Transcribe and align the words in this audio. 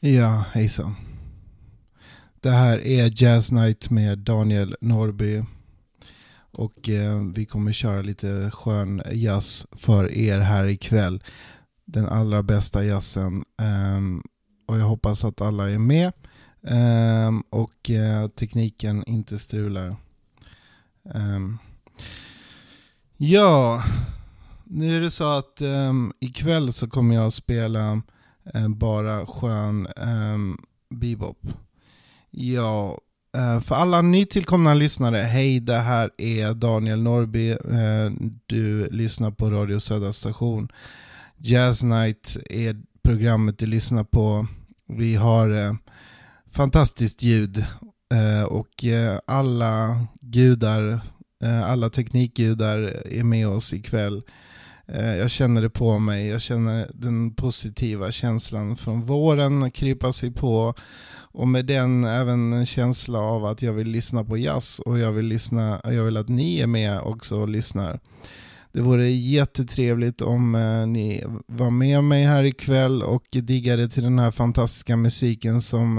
Ja, 0.00 0.44
hejsan. 0.52 0.94
Det 2.40 2.50
här 2.50 2.78
är 2.78 3.22
Jazz 3.22 3.52
Night 3.52 3.90
med 3.90 4.18
Daniel 4.18 4.76
Norby. 4.80 5.44
Och 6.50 6.88
eh, 6.88 7.22
vi 7.34 7.46
kommer 7.46 7.72
köra 7.72 8.02
lite 8.02 8.50
skön 8.50 9.02
jazz 9.12 9.66
för 9.72 10.12
er 10.12 10.40
här 10.40 10.64
ikväll. 10.64 11.22
Den 11.84 12.06
allra 12.06 12.42
bästa 12.42 12.84
jazzen. 12.84 13.44
Um, 13.96 14.22
och 14.66 14.78
jag 14.78 14.84
hoppas 14.84 15.24
att 15.24 15.40
alla 15.40 15.70
är 15.70 15.78
med. 15.78 16.12
Um, 17.28 17.40
och 17.50 17.90
uh, 17.90 18.28
tekniken 18.28 19.04
inte 19.06 19.38
strular. 19.38 19.96
Um, 21.14 21.58
ja, 23.16 23.84
nu 24.64 24.96
är 24.96 25.00
det 25.00 25.10
så 25.10 25.38
att 25.38 25.62
ikväll 26.20 26.72
så 26.72 26.88
kommer 26.88 27.14
jag 27.14 27.26
att 27.26 27.34
spela 27.34 28.02
Eh, 28.54 28.68
bara 28.68 29.26
skön 29.26 29.88
um, 29.96 30.58
bebop. 30.90 31.38
Ja, 32.30 32.98
eh, 33.36 33.60
för 33.60 33.74
alla 33.74 34.02
nytillkomna 34.02 34.74
lyssnare, 34.74 35.16
hej 35.16 35.60
det 35.60 35.78
här 35.78 36.10
är 36.18 36.54
Daniel 36.54 37.02
Norby. 37.02 37.50
Eh, 37.50 38.10
du 38.46 38.88
lyssnar 38.90 39.30
på 39.30 39.50
Radio 39.50 39.80
Södra 39.80 40.12
station. 40.12 40.68
Jazz 41.36 41.82
Night 41.82 42.36
är 42.50 42.76
programmet 43.02 43.58
du 43.58 43.66
lyssnar 43.66 44.04
på. 44.04 44.46
Vi 44.88 45.14
har 45.14 45.76
fantastiskt 46.50 47.22
ljud 47.22 47.64
och 48.48 48.84
alla 49.26 50.06
gudar, 50.20 51.00
alla 51.64 51.90
teknikgudar 51.90 52.78
är 53.10 53.24
med 53.24 53.48
oss 53.48 53.72
ikväll. 53.74 54.22
Eh, 54.92 55.16
jag 55.16 55.30
känner 55.30 55.62
det 55.62 55.70
på 55.70 55.98
mig, 55.98 56.26
jag 56.26 56.40
känner 56.40 56.90
den 56.94 57.34
positiva 57.34 58.10
känslan 58.10 58.76
från 58.76 59.02
våren 59.02 59.70
krypa 59.70 60.12
sig 60.12 60.30
på 60.30 60.74
och 61.38 61.48
med 61.48 61.66
den 61.66 62.04
även 62.04 62.52
en 62.52 62.66
känsla 62.66 63.18
av 63.18 63.44
att 63.44 63.62
jag 63.62 63.72
vill 63.72 63.88
lyssna 63.88 64.24
på 64.24 64.38
jazz 64.38 64.80
och 64.80 64.98
jag 64.98 65.12
vill, 65.12 65.26
lyssna, 65.26 65.80
jag 65.84 66.04
vill 66.04 66.16
att 66.16 66.28
ni 66.28 66.60
är 66.60 66.66
med 66.66 67.00
också 67.00 67.36
och 67.36 67.48
lyssnar. 67.48 68.00
Det 68.72 68.80
vore 68.80 69.10
jättetrevligt 69.10 70.22
om 70.22 70.54
eh, 70.54 70.86
ni 70.86 71.24
var 71.46 71.70
med 71.70 72.04
mig 72.04 72.24
här 72.24 72.44
ikväll 72.44 73.02
och 73.02 73.24
diggade 73.30 73.88
till 73.88 74.02
den 74.02 74.18
här 74.18 74.30
fantastiska 74.30 74.96
musiken 74.96 75.62
som 75.62 75.98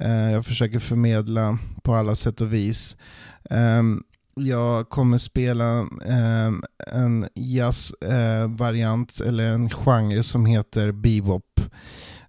eh, 0.00 0.30
jag 0.32 0.46
försöker 0.46 0.78
förmedla 0.78 1.58
på 1.82 1.94
alla 1.94 2.14
sätt 2.14 2.40
och 2.40 2.52
vis. 2.52 2.96
Um, 3.50 4.02
jag 4.40 4.88
kommer 4.88 5.18
spela 5.18 5.78
eh, 6.06 6.52
en 6.94 7.28
jazzvariant, 7.34 9.20
eh, 9.20 9.28
eller 9.28 9.52
en 9.52 9.70
genre 9.70 10.22
som 10.22 10.46
heter 10.46 10.92
bebop. 10.92 11.60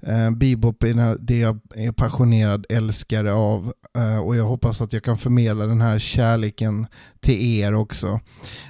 Eh, 0.02 0.32
bebop 0.32 0.84
är 0.84 1.18
det 1.20 1.38
jag 1.38 1.60
är 1.76 1.92
passionerad 1.92 2.66
älskare 2.70 3.34
av 3.34 3.74
eh, 3.98 4.20
och 4.20 4.36
jag 4.36 4.46
hoppas 4.46 4.82
att 4.82 4.94
jag 4.94 5.04
kan 5.04 5.18
förmedla 5.18 5.66
den 5.66 5.82
här 5.82 6.00
kärleken 6.00 6.88
till 7.20 7.60
er 7.60 7.74
också. 7.74 8.20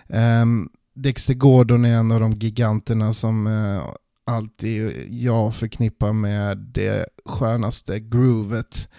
Ehm, 0.07 0.69
Dexter 0.95 1.33
Gordon 1.33 1.85
är 1.85 1.95
en 1.95 2.11
av 2.11 2.19
de 2.19 2.33
giganterna 2.33 3.13
som 3.13 3.47
eh, 3.47 3.83
alltid 4.25 4.91
jag 5.09 5.55
förknippar 5.55 6.13
med 6.13 6.57
det 6.57 7.05
skönaste 7.25 7.99
groovet, 7.99 8.89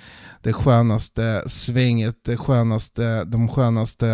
det 0.43 0.53
skönaste 0.53 1.43
svänget, 1.47 2.17
det 2.25 2.37
skönaste, 2.37 3.25
de 3.25 3.49
skönaste 3.49 4.09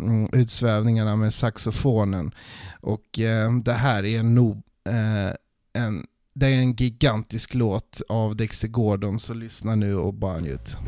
mm, 0.00 0.28
utsvävningarna 0.32 1.16
med 1.16 1.34
saxofonen. 1.34 2.34
Och 2.80 3.18
eh, 3.20 3.52
det 3.64 3.72
här 3.72 4.04
är 4.04 4.22
nog 4.22 4.56
eh, 4.88 5.82
en, 5.84 6.06
det 6.34 6.46
är 6.46 6.58
en 6.58 6.74
gigantisk 6.74 7.54
låt 7.54 8.02
av 8.08 8.36
Dexter 8.36 8.68
Gordon, 8.68 9.20
så 9.20 9.34
lyssna 9.34 9.74
nu 9.74 9.96
och 9.96 10.14
bara 10.14 10.38
njut. 10.38 10.78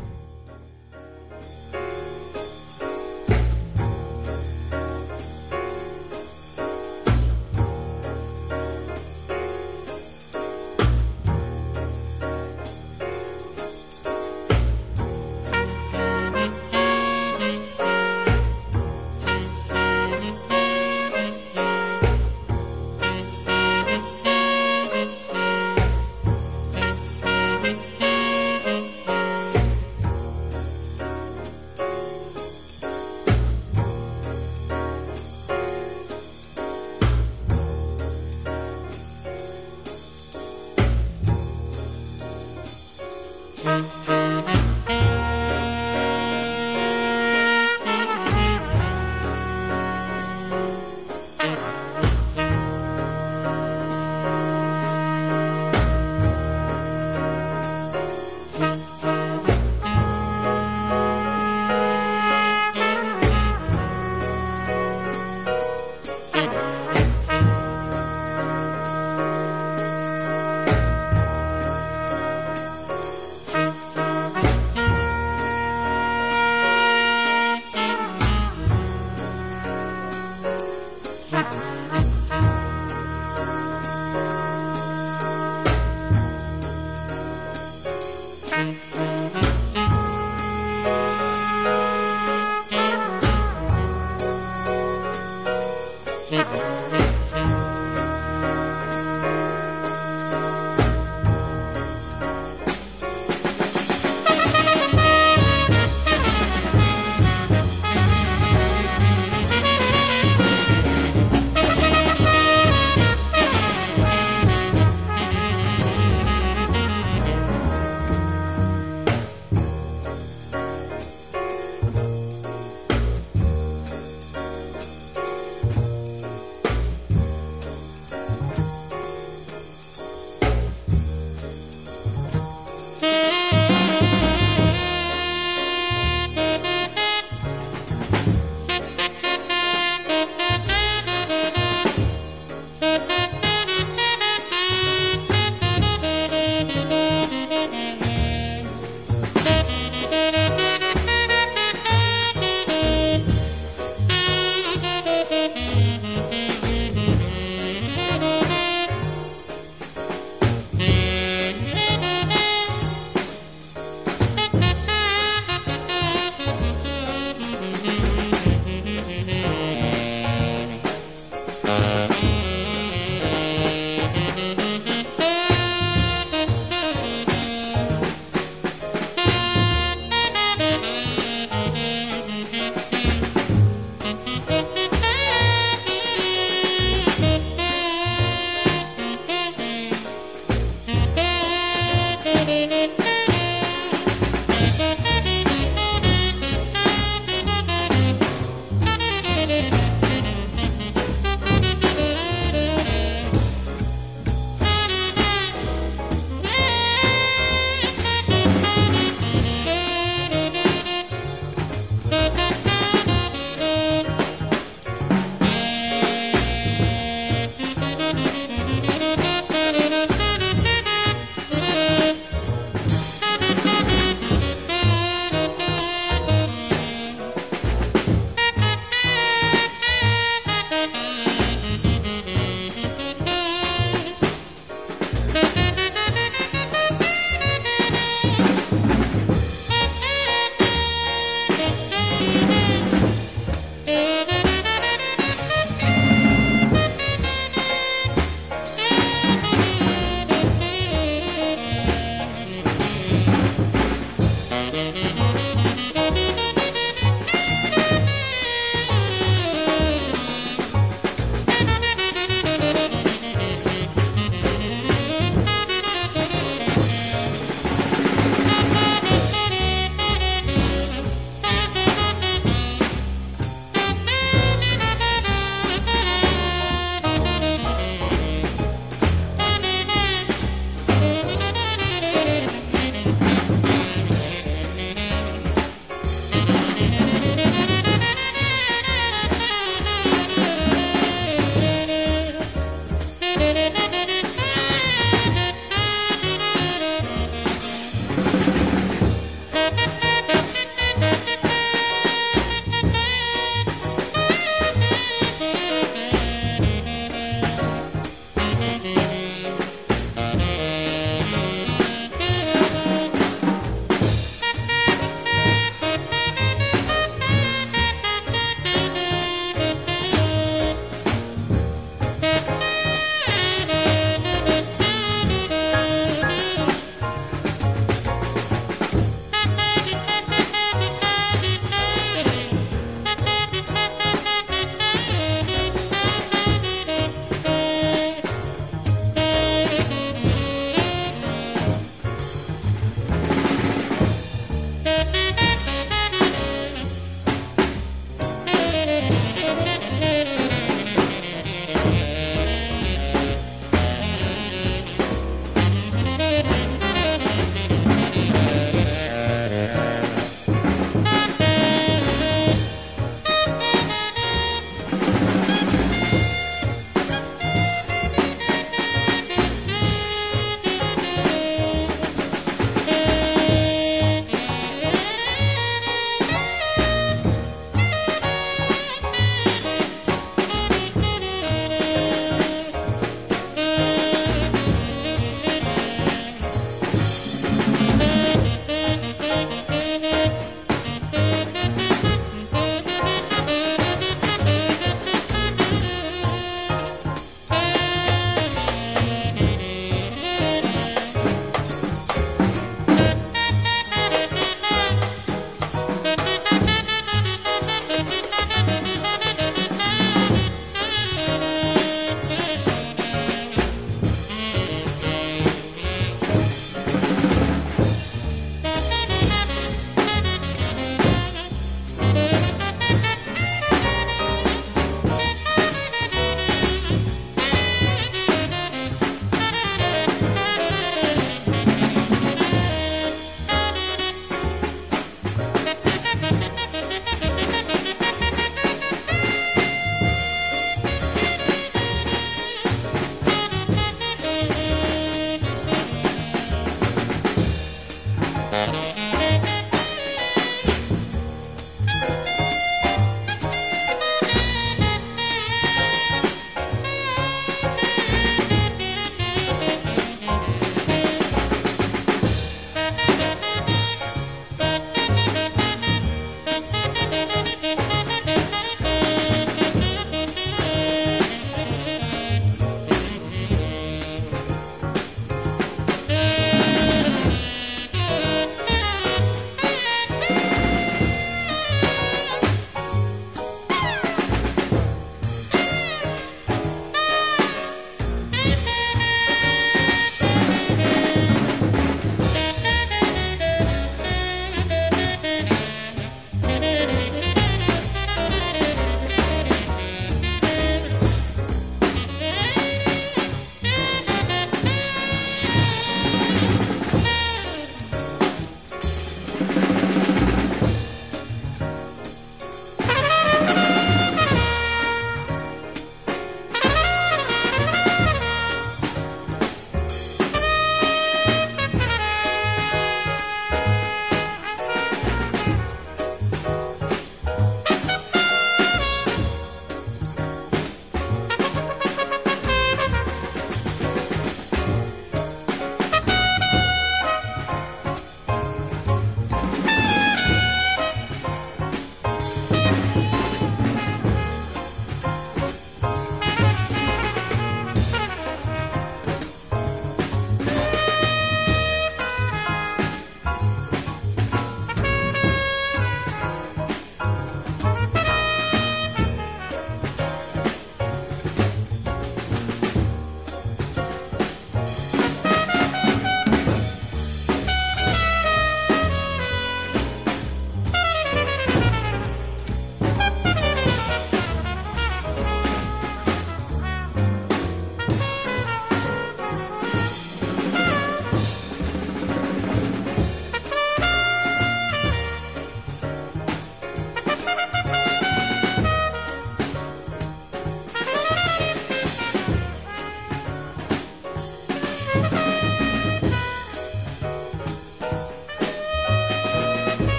Ha 81.33 81.41
ha. 81.41 81.72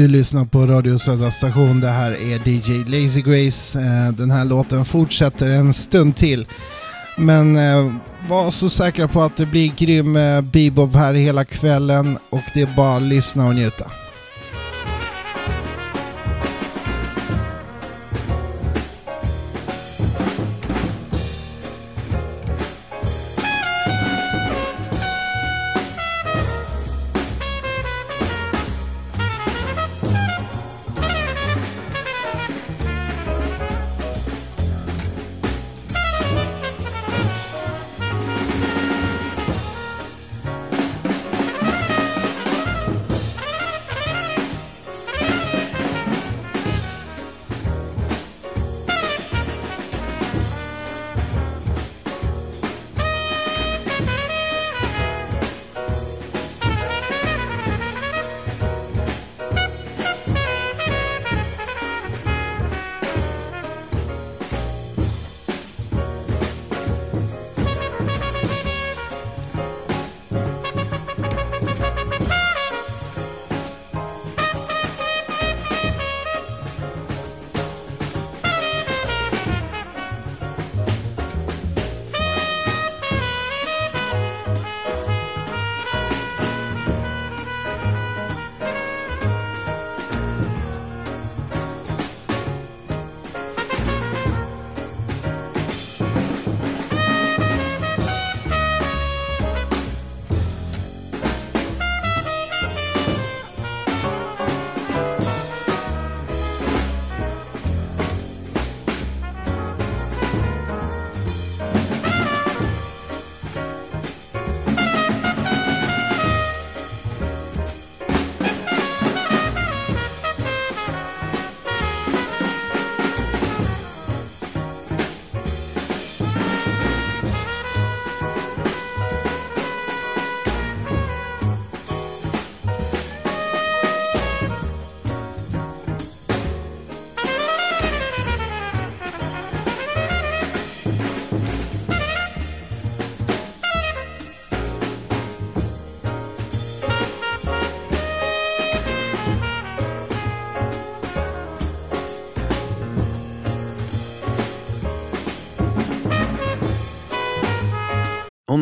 Du 0.00 0.08
lyssnar 0.08 0.44
på 0.44 0.66
Radio 0.66 0.98
Södra 0.98 1.30
station. 1.30 1.80
Det 1.80 1.88
här 1.88 2.10
är 2.10 2.48
DJ 2.48 2.84
Lazy 2.84 3.22
Grace. 3.22 3.80
Eh, 3.80 4.12
den 4.12 4.30
här 4.30 4.44
låten 4.44 4.84
fortsätter 4.84 5.48
en 5.48 5.72
stund 5.72 6.16
till. 6.16 6.46
Men 7.16 7.56
eh, 7.56 7.92
var 8.28 8.50
så 8.50 8.68
säkra 8.68 9.08
på 9.08 9.22
att 9.22 9.36
det 9.36 9.46
blir 9.46 9.72
grym 9.76 10.16
eh, 10.16 10.40
bebop 10.40 10.94
här 10.94 11.14
hela 11.14 11.44
kvällen 11.44 12.18
och 12.30 12.42
det 12.54 12.62
är 12.62 12.76
bara 12.76 12.96
att 12.96 13.02
lyssna 13.02 13.46
och 13.46 13.54
njuta. 13.54 13.90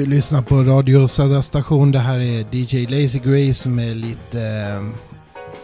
Du 0.00 0.06
lyssnar 0.06 0.42
på 0.42 0.62
Radio 0.62 1.08
Södra 1.08 1.42
Station. 1.42 1.92
Det 1.92 1.98
här 1.98 2.18
är 2.18 2.54
DJ 2.54 2.86
Lazy 2.86 3.18
Gray 3.18 3.54
som 3.54 3.78
är 3.78 3.94
lite, 3.94 4.42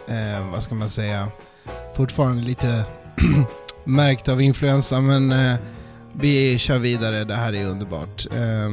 eh, 0.07 0.35
eh, 0.35 0.51
vad 0.51 0.63
ska 0.63 0.75
man 0.75 0.89
säga, 0.89 1.27
fortfarande 1.95 2.43
lite 2.43 2.85
märkt 3.83 4.29
av 4.29 4.41
influensa 4.41 5.01
men 5.01 5.31
eh, 5.31 5.55
vi 6.13 6.57
kör 6.59 6.79
vidare. 6.79 7.23
Det 7.23 7.35
här 7.35 7.53
är 7.53 7.67
underbart. 7.67 8.27
Eh, 8.31 8.69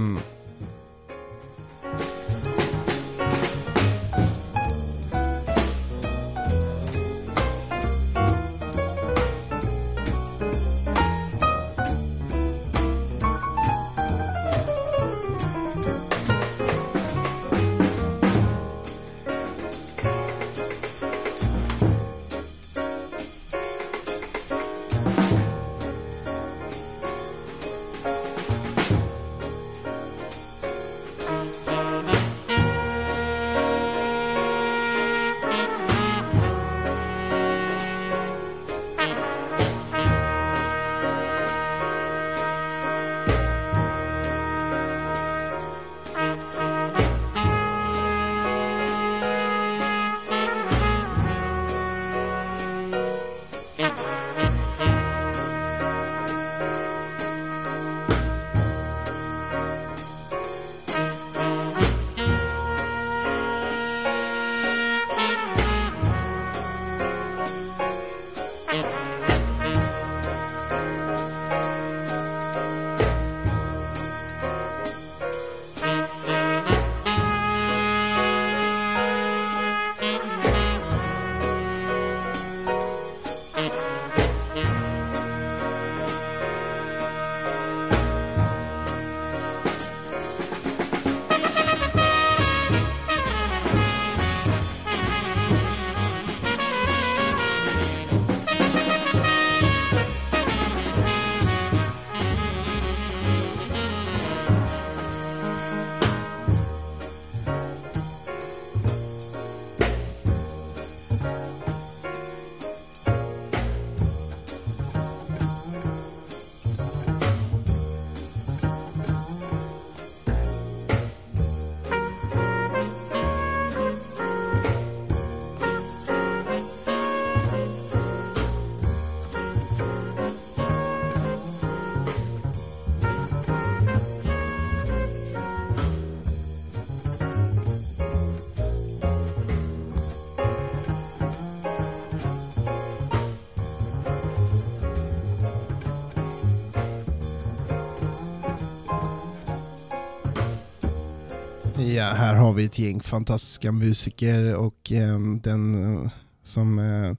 Här 152.13 152.35
har 152.35 152.53
vi 152.53 152.65
ett 152.65 152.79
gäng 152.79 153.01
fantastiska 153.01 153.73
musiker 153.73 154.55
och 154.55 154.93
eh, 154.93 155.19
den 155.43 155.95
eh, 155.95 156.11
som 156.43 156.79
eh, 156.79 157.13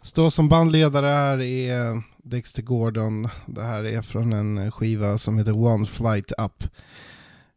står 0.00 0.30
som 0.30 0.48
bandledare 0.48 1.06
här 1.06 1.40
är 1.40 2.02
Dexter 2.22 2.62
Gordon. 2.62 3.28
Det 3.46 3.62
här 3.62 3.84
är 3.84 4.02
från 4.02 4.32
en 4.32 4.72
skiva 4.72 5.18
som 5.18 5.38
heter 5.38 5.56
One 5.56 5.86
Flight 5.86 6.32
Up. 6.38 6.64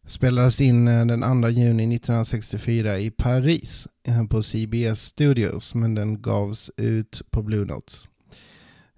Spelades 0.06 0.62
in 0.62 0.88
eh, 0.88 1.06
den 1.06 1.42
2 1.42 1.50
juni 1.50 1.96
1964 1.96 2.98
i 2.98 3.12
Paris 3.12 3.88
eh, 4.08 4.28
på 4.28 4.44
CBS 4.44 5.02
Studios 5.02 5.76
men 5.76 5.96
den 5.96 6.22
gavs 6.22 6.72
ut 6.78 7.22
på 7.32 7.42
Blue 7.42 7.66
Notes. 7.66 8.06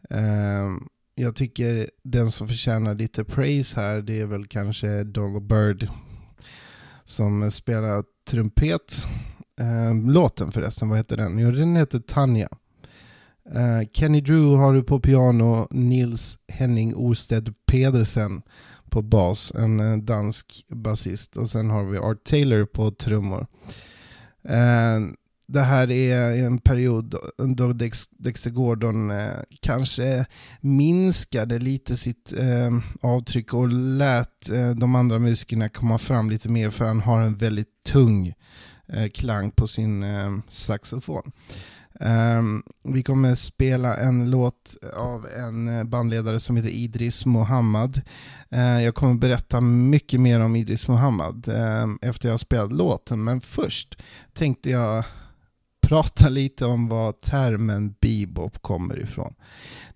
Eh, 0.09 0.71
jag 1.15 1.35
tycker 1.35 1.89
den 2.03 2.31
som 2.31 2.47
förtjänar 2.47 2.95
lite 2.95 3.23
praise 3.23 3.79
här 3.79 4.01
det 4.01 4.21
är 4.21 4.25
väl 4.25 4.47
kanske 4.47 5.03
Donald 5.03 5.47
Bird 5.47 5.89
som 7.05 7.51
spelar 7.51 8.03
trumpet. 8.29 9.07
Eh, 9.59 10.11
låten 10.11 10.51
förresten, 10.51 10.89
vad 10.89 10.97
heter 10.97 11.17
den? 11.17 11.39
Jo, 11.39 11.51
den 11.51 11.75
heter 11.75 11.99
Tanja. 11.99 12.49
Eh, 13.53 13.89
Kenny 13.93 14.21
Drew 14.21 14.57
har 14.57 14.73
du 14.73 14.83
på 14.83 14.99
piano, 14.99 15.67
Nils 15.71 16.37
Henning 16.47 16.95
Orsted 16.95 17.53
Pedersen 17.65 18.41
på 18.89 19.01
bas, 19.01 19.51
en 19.55 19.79
eh, 19.79 19.97
dansk 19.97 20.65
basist. 20.69 21.37
Och 21.37 21.49
sen 21.49 21.69
har 21.69 21.83
vi 21.83 21.97
Art 21.97 22.23
Taylor 22.23 22.65
på 22.65 22.91
trummor. 22.91 23.47
Eh, 24.43 24.99
det 25.47 25.61
här 25.61 25.91
är 25.91 26.45
en 26.45 26.57
period 26.57 27.15
då 27.55 27.67
Dex, 27.67 28.09
Dexter 28.09 28.49
Gordon 28.49 29.11
eh, 29.11 29.27
kanske 29.61 30.25
minskade 30.61 31.59
lite 31.59 31.97
sitt 31.97 32.33
eh, 32.37 32.79
avtryck 33.01 33.53
och 33.53 33.69
lät 33.69 34.49
eh, 34.49 34.69
de 34.69 34.95
andra 34.95 35.19
musikerna 35.19 35.69
komma 35.69 35.97
fram 35.97 36.29
lite 36.29 36.49
mer 36.49 36.69
för 36.69 36.85
han 36.85 37.01
har 37.01 37.21
en 37.21 37.37
väldigt 37.37 37.83
tung 37.85 38.33
eh, 38.87 39.09
klang 39.09 39.51
på 39.51 39.67
sin 39.67 40.03
eh, 40.03 40.31
saxofon. 40.49 41.31
Ehm, 41.99 42.63
vi 42.83 43.03
kommer 43.03 43.35
spela 43.35 43.97
en 43.97 44.29
låt 44.29 44.75
av 44.95 45.27
en 45.27 45.77
eh, 45.77 45.83
bandledare 45.83 46.39
som 46.39 46.55
heter 46.55 46.69
Idris 46.69 47.25
Mohammad. 47.25 48.01
Eh, 48.49 48.81
jag 48.83 48.95
kommer 48.95 49.13
berätta 49.13 49.61
mycket 49.61 50.19
mer 50.19 50.39
om 50.39 50.55
Idris 50.55 50.87
Mohammad 50.87 51.47
ehm, 51.47 51.99
efter 52.01 52.27
jag 52.27 52.33
har 52.33 52.37
spelat 52.37 52.73
låten, 52.73 53.23
men 53.23 53.41
först 53.41 53.97
tänkte 54.33 54.69
jag 54.69 55.03
prata 55.87 56.29
lite 56.29 56.65
om 56.65 56.87
var 56.87 57.11
termen 57.11 57.95
bebop 58.01 58.61
kommer 58.61 58.99
ifrån. 58.99 59.33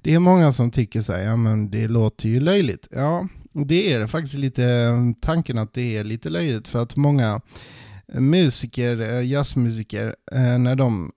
Det 0.02 0.13
är 0.13 0.19
många 0.19 0.52
som 0.52 0.71
tycker 0.71 1.02
så 1.02 1.13
här, 1.13 1.21
ja 1.21 1.36
men 1.36 1.71
det 1.71 1.88
låter 1.88 2.30
ju 2.30 2.39
löjligt. 2.39 2.88
Ja, 2.91 3.28
det 3.54 3.93
är 3.93 4.08
faktiskt 4.08 4.36
lite 4.36 4.95
tanken 5.21 5.58
att 5.58 5.73
det 5.73 5.97
är 5.97 6.04
lite 6.04 6.30
löjligt 6.30 6.67
för 6.67 6.82
att 6.82 6.95
många 6.95 7.41
musiker, 8.13 9.02
eh, 9.02 9.28
jazzmusiker, 9.28 10.15
eh, 10.32 10.58
när 10.60 10.75
de 10.75 11.12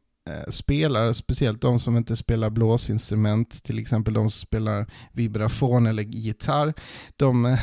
spelare, 0.48 1.14
speciellt 1.14 1.60
de 1.60 1.78
som 1.78 1.96
inte 1.96 2.16
spelar 2.16 2.50
blåsinstrument, 2.50 3.62
till 3.62 3.78
exempel 3.78 4.14
de 4.14 4.30
som 4.30 4.46
spelar 4.46 4.86
vibrafon 5.12 5.86
eller 5.86 6.02
gitarr, 6.02 6.74
de 7.16 7.56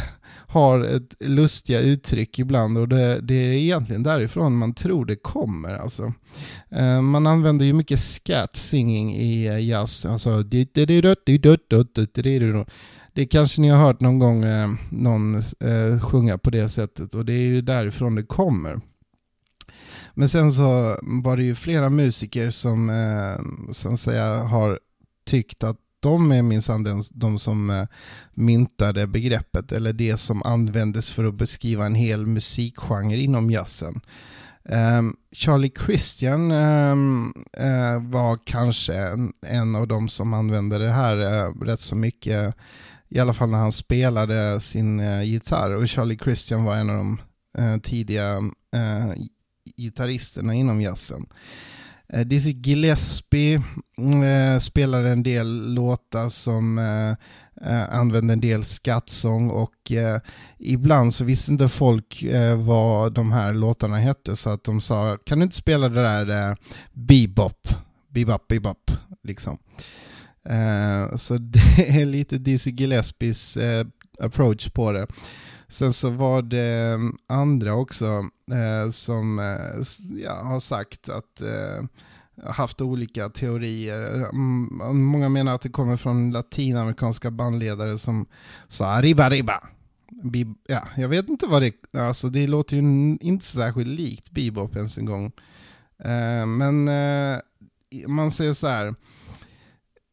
har 0.47 0.83
ett 0.83 1.15
lustiga 1.19 1.79
uttryck 1.79 2.39
ibland 2.39 2.77
och 2.77 2.87
det, 2.87 3.21
det 3.21 3.33
är 3.33 3.53
egentligen 3.53 4.03
därifrån 4.03 4.57
man 4.57 4.73
tror 4.73 5.05
det 5.05 5.15
kommer. 5.15 5.75
Alltså. 5.75 6.13
Man 7.03 7.27
använder 7.27 7.65
ju 7.65 7.73
mycket 7.73 7.99
scat 7.99 8.55
singing 8.55 9.15
i 9.15 9.67
jazz, 9.67 10.05
alltså 10.05 10.43
det 13.13 13.25
kanske 13.25 13.61
ni 13.61 13.69
har 13.69 13.77
hört 13.77 13.99
någon 13.99 14.19
gång 14.19 14.43
någon 14.89 15.41
sjunga 16.01 16.37
på 16.37 16.49
det 16.49 16.69
sättet 16.69 17.13
och 17.13 17.25
det 17.25 17.33
är 17.33 17.47
ju 17.47 17.61
därifrån 17.61 18.15
det 18.15 18.23
kommer. 18.23 18.79
Men 20.19 20.29
sen 20.29 20.53
så 20.53 20.97
var 21.01 21.37
det 21.37 21.43
ju 21.43 21.55
flera 21.55 21.89
musiker 21.89 22.51
som 22.51 22.89
eh, 22.89 23.71
så 23.73 23.93
att 23.93 23.99
säga, 23.99 24.35
har 24.35 24.79
tyckt 25.25 25.63
att 25.63 25.77
de 25.99 26.31
är 26.31 26.41
minsann 26.41 26.83
de, 26.83 27.03
de 27.11 27.39
som 27.39 27.69
eh, 27.69 27.85
myntade 28.33 29.07
begreppet, 29.07 29.71
eller 29.71 29.93
det 29.93 30.17
som 30.17 30.43
användes 30.43 31.11
för 31.11 31.23
att 31.23 31.35
beskriva 31.35 31.85
en 31.85 31.95
hel 31.95 32.25
musikgenre 32.25 33.17
inom 33.17 33.51
jazzen. 33.51 34.01
Um, 34.63 35.15
Charlie 35.31 35.71
Christian 35.85 36.51
um, 36.51 37.33
uh, 37.59 38.09
var 38.11 38.39
kanske 38.45 38.93
en, 38.93 39.33
en, 39.47 39.75
av 39.75 39.87
de 39.87 40.09
som 40.09 40.33
använde 40.33 40.77
det 40.77 40.91
här 40.91 41.47
uh, 41.47 41.61
rätt 41.61 41.79
så 41.79 41.95
mycket, 41.95 42.55
i 43.09 43.19
alla 43.19 43.33
fall 43.33 43.49
när 43.49 43.57
han 43.57 43.71
spelade 43.71 44.61
sin 44.61 44.99
eh, 44.99 45.23
gitarr. 45.23 45.75
Och 45.75 45.89
Charlie 45.89 46.19
Christian 46.23 46.63
var 46.63 46.75
en 46.75 46.89
av 46.89 46.95
de 46.95 47.19
tidiga 47.81 48.41
gitarristerna 49.79 50.53
inom 50.53 50.81
jazzen. 50.81 51.25
Eh, 52.13 52.25
Dizzy 52.25 52.51
Gillespie 52.51 53.61
eh, 54.23 54.59
spelade 54.59 55.09
en 55.09 55.23
del 55.23 55.73
låtar 55.73 56.29
som 56.29 56.77
eh, 56.77 57.09
eh 57.69 57.95
använde 57.95 58.33
en 58.33 58.41
del 58.41 58.65
skattsång 58.65 59.49
och 59.49 59.91
eh, 59.91 60.19
ibland 60.57 61.13
så 61.13 61.23
visste 61.23 61.51
inte 61.51 61.69
folk 61.69 62.23
eh, 62.23 62.55
vad 62.55 63.13
de 63.13 63.31
här 63.31 63.53
låtarna 63.53 63.97
hette 63.97 64.35
så 64.35 64.49
att 64.49 64.63
de 64.63 64.81
sa 64.81 65.17
kan 65.17 65.39
du 65.39 65.43
inte 65.43 65.55
spela 65.55 65.89
det 65.89 66.01
där 66.01 66.49
eh, 66.49 66.55
bebop, 66.93 67.67
bebop, 68.07 68.47
bebop 68.47 68.91
liksom. 69.23 69.57
Eh, 70.45 71.15
så 71.15 71.37
det 71.39 72.01
är 72.01 72.05
lite 72.05 72.37
Dizzy 72.37 72.71
Gillespies 72.71 73.57
eh, 73.57 73.85
approach 74.19 74.69
på 74.69 74.91
det. 74.91 75.07
Sen 75.69 75.93
så 75.93 76.09
var 76.09 76.41
det 76.41 76.99
andra 77.27 77.73
också 77.73 78.05
eh, 78.51 78.91
som 78.91 79.39
eh, 79.39 80.23
ja, 80.23 80.33
har 80.33 80.59
sagt 80.59 81.09
att 81.09 81.41
eh, 81.41 81.85
haft 82.43 82.81
olika 82.81 83.29
teorier. 83.29 84.15
Mm, 84.15 84.79
mm, 84.81 85.03
många 85.03 85.29
menar 85.29 85.55
att 85.55 85.61
det 85.61 85.69
kommer 85.69 85.97
från 85.97 86.31
latinamerikanska 86.31 87.31
bandledare 87.31 87.97
som 87.97 88.25
sa 88.67 88.85
arriba 88.85 89.29
riba. 89.29 89.63
Ja, 90.67 90.87
jag 90.97 91.09
vet 91.09 91.29
inte 91.29 91.45
vad 91.47 91.61
det 91.61 91.95
alltså 91.97 92.29
det 92.29 92.47
låter 92.47 92.75
ju 92.75 92.81
inte 93.21 93.45
särskilt 93.45 93.99
likt 93.99 94.31
bebop 94.31 94.75
ens 94.75 94.97
en 94.97 95.05
gång. 95.05 95.31
Eh, 96.03 96.45
men 96.45 96.87
eh, 96.87 97.39
man 98.07 98.31
säger 98.31 98.53
så 98.53 98.67
här, 98.67 98.95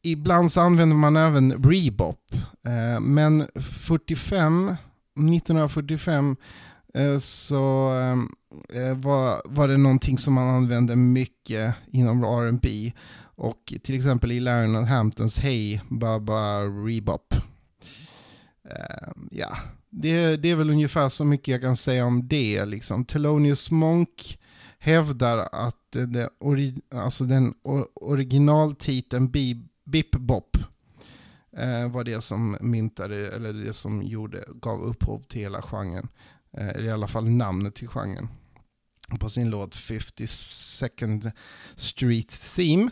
ibland 0.03 0.53
så 0.53 0.61
använder 0.61 0.97
man 0.97 1.17
även 1.17 1.65
rebop. 1.65 2.35
Eh, 2.65 3.01
men 3.01 3.47
45, 3.55 4.77
1945 5.17 6.37
eh, 6.95 7.19
så 7.19 7.93
eh, 7.95 8.83
eh, 8.83 8.97
var, 8.97 9.43
var 9.45 9.69
det 9.69 9.77
någonting 9.77 10.19
som 10.19 10.35
man 10.35 10.49
använde 10.49 10.97
mycket 10.97 11.75
inom 11.87 12.25
R&B 12.25 12.93
och 13.19 13.75
till 13.83 13.97
exempel 13.97 14.33
i 14.33 14.41
Larry 14.41 14.85
Hamptons 14.85 15.39
Hey 15.39 15.81
Baba 15.89 16.61
Rebop. 16.61 17.35
Ja, 19.31 19.57
det, 19.91 20.37
det 20.37 20.51
är 20.51 20.57
väl 20.57 20.71
ungefär 20.71 21.09
så 21.09 21.25
mycket 21.25 21.49
jag 21.53 21.61
kan 21.61 21.77
säga 21.77 22.07
om 22.07 22.29
det. 22.29 22.65
Liksom. 22.67 23.05
Thelonious 23.05 23.71
Monk 23.71 24.39
hävdar 24.79 25.49
att 25.53 25.91
det, 25.91 26.29
ori, 26.41 26.75
alltså 26.95 27.25
den 27.25 27.55
originaltiteln 27.95 29.31
Bip 29.85 30.11
Bop 30.11 30.57
eh, 31.57 31.89
var 31.89 32.05
det 32.05 32.21
som 32.21 32.57
myntade, 32.61 33.31
eller 33.31 33.53
det 33.53 33.73
som 33.73 34.03
gjorde, 34.03 34.45
gav 34.55 34.83
upphov 34.83 35.23
till 35.23 35.41
hela 35.41 35.63
genren. 35.63 36.09
Eh, 36.57 36.69
eller 36.69 36.89
i 36.89 36.91
alla 36.91 37.09
fall 37.09 37.29
namnet 37.29 37.75
till 37.75 37.89
genren, 37.89 38.29
på 39.21 39.29
sin 39.29 39.51
låt 39.51 39.77
52nd 39.77 41.33
Street 41.77 42.41
Theme. 42.55 42.91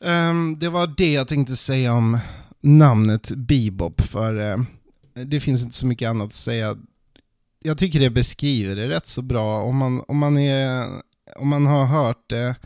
Um, 0.00 0.58
det 0.58 0.68
var 0.68 0.86
det 0.96 1.12
jag 1.12 1.28
tänkte 1.28 1.56
säga 1.56 1.92
om 1.92 2.18
namnet 2.60 3.30
bebop, 3.36 4.00
för 4.00 4.40
eh, 4.40 4.56
det 5.24 5.40
finns 5.40 5.62
inte 5.62 5.76
så 5.76 5.86
mycket 5.86 6.08
annat 6.08 6.26
att 6.26 6.34
säga. 6.34 6.76
Jag 7.62 7.78
tycker 7.78 8.00
det 8.00 8.10
beskriver 8.10 8.76
det 8.76 8.88
rätt 8.88 9.06
så 9.06 9.22
bra. 9.22 9.62
Om 9.62 9.76
man, 9.76 10.04
om 10.08 10.18
man, 10.18 10.38
är, 10.38 10.88
om 11.36 11.48
man 11.48 11.66
har 11.66 11.86
hört 11.86 12.24
det, 12.26 12.56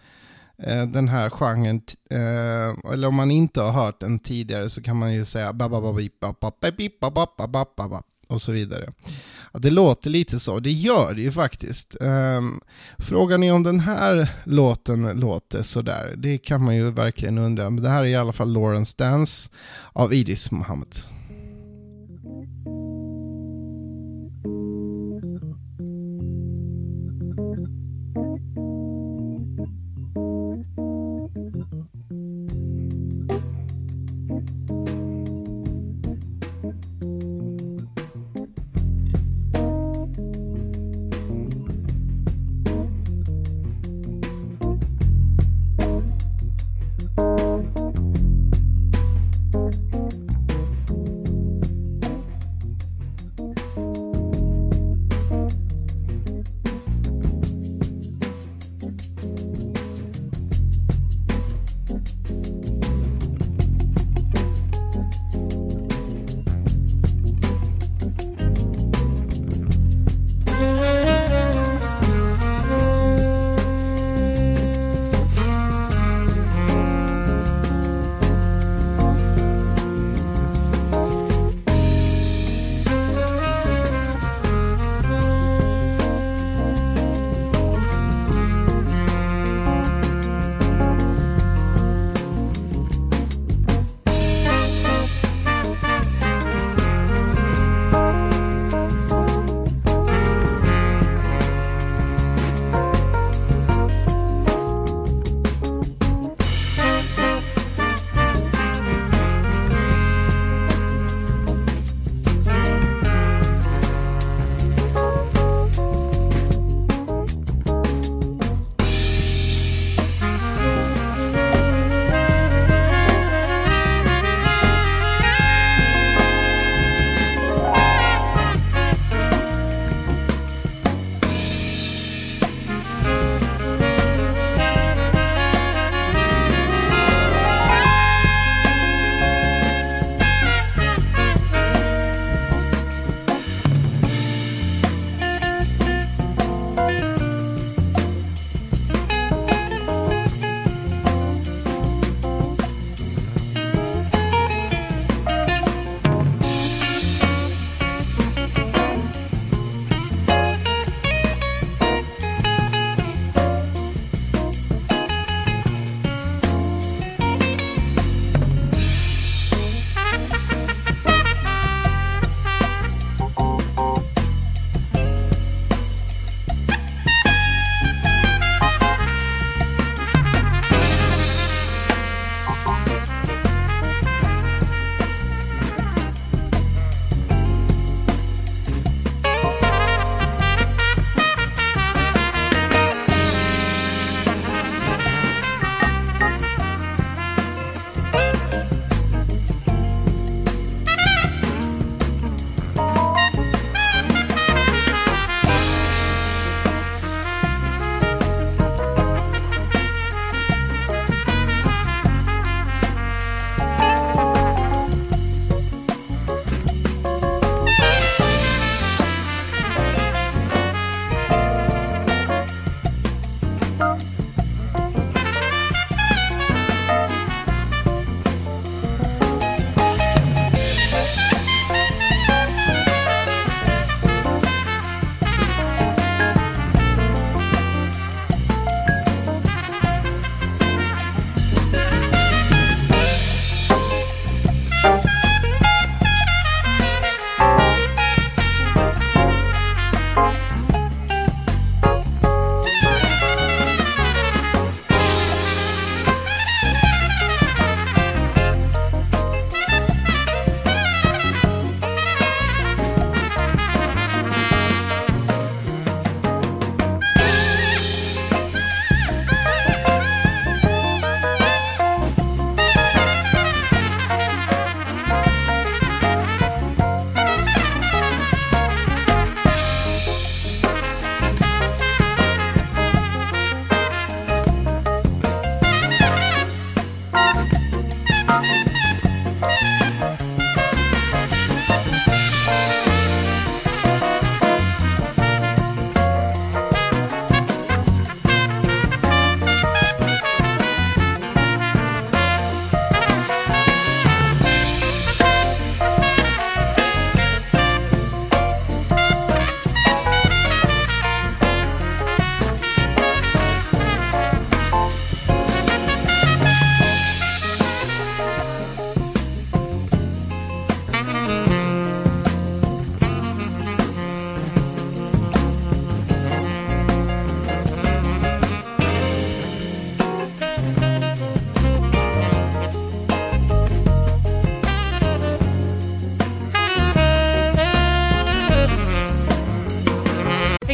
Eh, 0.63 0.87
den 0.87 1.09
här 1.09 1.31
genren, 1.31 1.83
eh, 2.11 2.93
eller 2.93 3.09
om 3.09 3.15
man 3.15 3.31
inte 3.31 3.61
har 3.61 3.73
hört 3.73 4.01
den 4.01 4.19
tidigare 4.19 4.71
så 4.71 4.83
kan 4.83 4.97
man 4.97 5.15
ju 5.15 5.25
säga 5.25 5.53
och 8.29 8.43
så 8.43 8.53
vidare. 8.53 8.93
Det 9.53 9.71
låter 9.71 10.11
lite 10.11 10.39
så, 10.39 10.59
det 10.61 10.73
gör 10.73 11.15
det 11.15 11.23
ju 11.23 11.33
faktiskt. 11.33 11.97
Ehm, 12.01 12.61
Frågan 12.99 13.43
är 13.43 13.53
om 13.53 13.63
den 13.63 13.81
här 13.81 14.29
låten 14.45 15.21
låter 15.21 15.63
sådär, 15.63 16.15
det 16.17 16.39
kan 16.39 16.65
man 16.65 16.77
ju 16.77 16.91
verkligen 16.91 17.39
undra. 17.39 17.71
Men 17.71 17.83
det 17.83 17.89
här 17.89 18.03
är 18.03 18.07
i 18.07 18.17
alla 18.17 18.33
fall 18.33 18.53
Lawrence 18.53 18.95
Dance 18.99 19.51
av 19.93 20.15
Idris 20.15 20.51
Muhammad. 20.51 20.97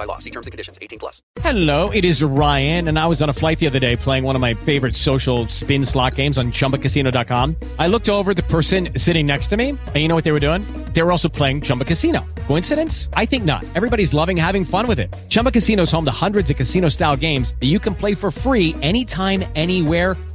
by 0.00 0.06
law. 0.06 0.18
See 0.18 0.30
terms 0.30 0.46
and 0.46 0.52
conditions. 0.52 0.78
18 0.80 0.98
plus. 0.98 1.22
Hello, 1.42 1.90
it 1.90 2.04
is 2.04 2.22
Ryan, 2.22 2.88
and 2.88 2.98
I 2.98 3.06
was 3.06 3.22
on 3.22 3.28
a 3.28 3.32
flight 3.32 3.58
the 3.58 3.66
other 3.66 3.78
day 3.78 3.96
playing 3.96 4.24
one 4.24 4.34
of 4.34 4.40
my 4.40 4.54
favorite 4.54 4.96
social 4.96 5.46
spin 5.48 5.84
slot 5.84 6.14
games 6.14 6.38
on 6.38 6.50
ChumbaCasino.com. 6.52 7.56
I 7.78 7.86
looked 7.86 8.08
over 8.08 8.34
the 8.34 8.42
person 8.44 8.90
sitting 8.96 9.26
next 9.26 9.48
to 9.48 9.56
me, 9.56 9.70
and 9.70 9.96
you 9.96 10.08
know 10.08 10.14
what 10.14 10.24
they 10.24 10.32
were 10.32 10.40
doing? 10.40 10.62
They 10.92 11.02
were 11.02 11.12
also 11.12 11.28
playing 11.28 11.60
Chumba 11.60 11.84
Casino. 11.84 12.24
Coincidence? 12.46 13.08
I 13.12 13.26
think 13.26 13.44
not. 13.44 13.64
Everybody's 13.74 14.14
loving 14.14 14.36
having 14.36 14.64
fun 14.64 14.86
with 14.86 14.98
it. 14.98 15.14
Chumba 15.28 15.52
Casino 15.52 15.82
is 15.82 15.92
home 15.92 16.04
to 16.04 16.10
hundreds 16.10 16.50
of 16.50 16.56
casino-style 16.56 17.16
games 17.16 17.54
that 17.60 17.66
you 17.66 17.78
can 17.78 17.94
play 17.94 18.14
for 18.14 18.30
free 18.30 18.74
anytime, 18.82 19.44
anywhere 19.54 20.16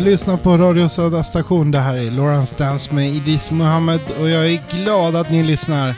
Du 0.00 0.06
lyssnar 0.06 0.36
på 0.36 0.56
Radio 0.56 0.88
Södra 0.88 1.22
station. 1.22 1.70
Det 1.70 1.78
här 1.78 1.96
är 1.96 2.10
Lawrence 2.10 2.56
Dance 2.58 2.94
med 2.94 3.08
Idris 3.08 3.50
Muhammed 3.50 4.00
och 4.20 4.28
jag 4.28 4.46
är 4.46 4.62
glad 4.70 5.16
att 5.16 5.30
ni 5.30 5.42
lyssnar. 5.42 5.94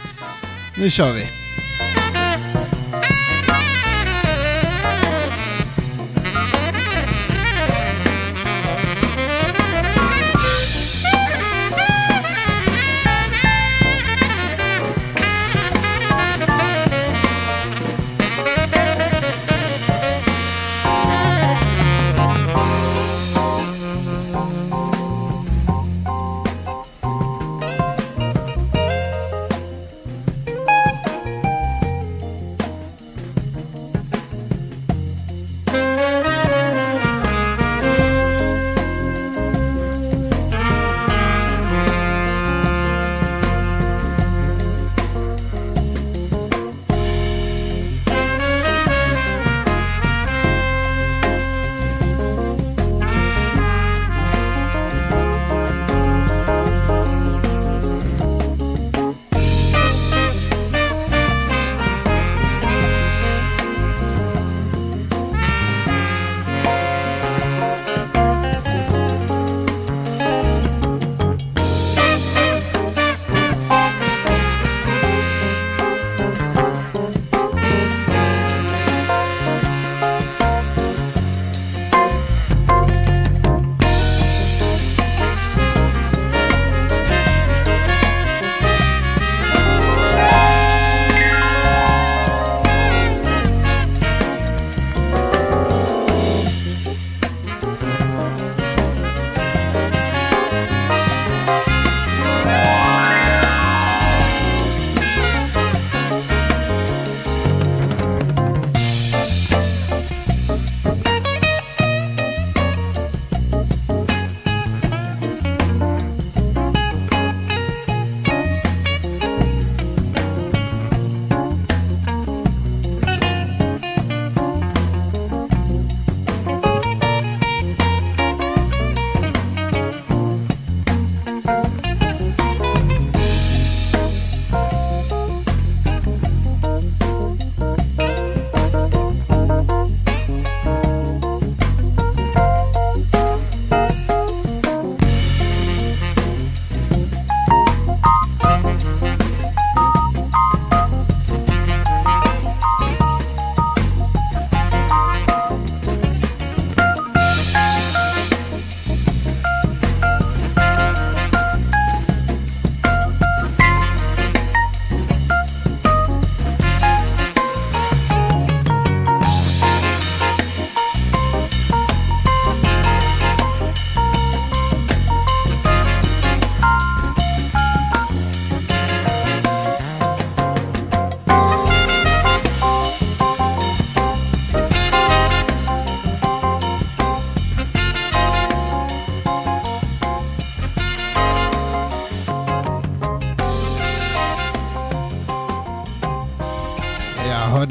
Nu 0.78 0.90
kör 0.90 1.12
vi! 1.12 1.41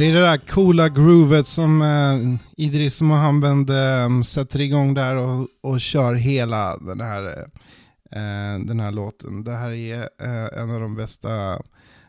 Det 0.02 0.08
är 0.08 0.14
det 0.14 0.22
där 0.22 0.38
coola 0.38 0.90
groovet 0.90 1.46
som 1.46 1.82
eh, 1.82 2.64
Idris 2.66 3.02
Mohammed 3.02 3.70
eh, 3.70 4.22
sätter 4.22 4.62
igång 4.62 4.94
där 4.94 5.16
och, 5.16 5.48
och 5.62 5.82
kör 5.82 6.14
hela 6.14 6.78
den 6.78 7.02
här, 7.02 7.24
eh, 7.28 8.54
eh, 8.54 8.60
den 8.60 8.80
här 8.80 8.92
låten. 8.92 9.44
Det 9.44 9.52
här 9.52 9.72
är 9.72 10.00
eh, 10.00 10.62
en 10.62 10.72
av 10.72 10.82
de 10.82 10.96
bästa 10.96 11.62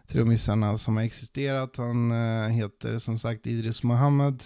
trummisarna 0.08 0.78
som 0.78 0.96
har 0.96 1.04
existerat. 1.04 1.76
Han 1.76 2.12
eh, 2.12 2.48
heter 2.48 2.98
som 2.98 3.18
sagt 3.18 3.46
Idris 3.46 3.82
Mohammed. 3.82 4.42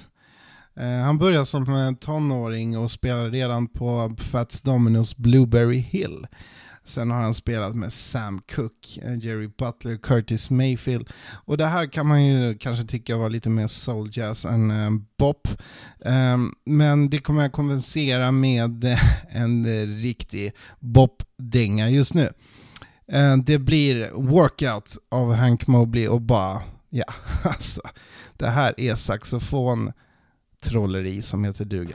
Eh, 0.76 1.04
han 1.04 1.18
började 1.18 1.46
som 1.46 1.74
eh, 1.74 1.92
tonåring 1.92 2.78
och 2.78 2.90
spelade 2.90 3.30
redan 3.30 3.68
på 3.68 4.16
Fats 4.18 4.62
Dominos 4.62 5.16
Blueberry 5.16 5.78
Hill. 5.78 6.26
Sen 6.86 7.10
har 7.10 7.22
han 7.22 7.34
spelat 7.34 7.74
med 7.74 7.92
Sam 7.92 8.40
Cooke, 8.54 9.00
eh, 9.02 9.18
Jerry 9.18 9.48
Butler, 9.58 9.96
Curtis 9.96 10.50
Mayfield. 10.50 11.08
Och 11.44 11.56
det 11.56 11.66
här 11.66 11.86
kan 11.86 12.06
man 12.06 12.26
ju 12.26 12.58
kanske 12.58 12.84
tycka 12.84 13.16
var 13.16 13.30
lite 13.30 13.50
mer 13.50 13.66
soul 13.66 14.10
jazz 14.12 14.44
än 14.44 14.70
eh, 14.70 14.90
bop. 15.18 15.48
Ehm, 16.04 16.52
men 16.64 17.10
det 17.10 17.18
kommer 17.18 17.42
jag 17.42 17.52
kompensera 17.52 18.32
med 18.32 18.84
eh, 18.84 19.36
en 19.36 19.66
riktig 20.02 20.52
bop-dänga 20.80 21.90
just 21.90 22.14
nu. 22.14 22.28
Det 23.44 23.58
blir 23.58 24.10
Workout 24.10 24.96
av 25.10 25.34
Hank 25.34 25.66
Mobley 25.66 26.08
och 26.08 26.22
bara, 26.22 26.62
ja, 26.90 27.04
alltså. 27.44 27.80
Det 28.36 28.48
här 28.48 28.80
är 28.80 28.94
saxofon 28.94 29.92
trolleri 30.60 31.22
som 31.22 31.44
heter 31.44 31.64
duga. 31.64 31.94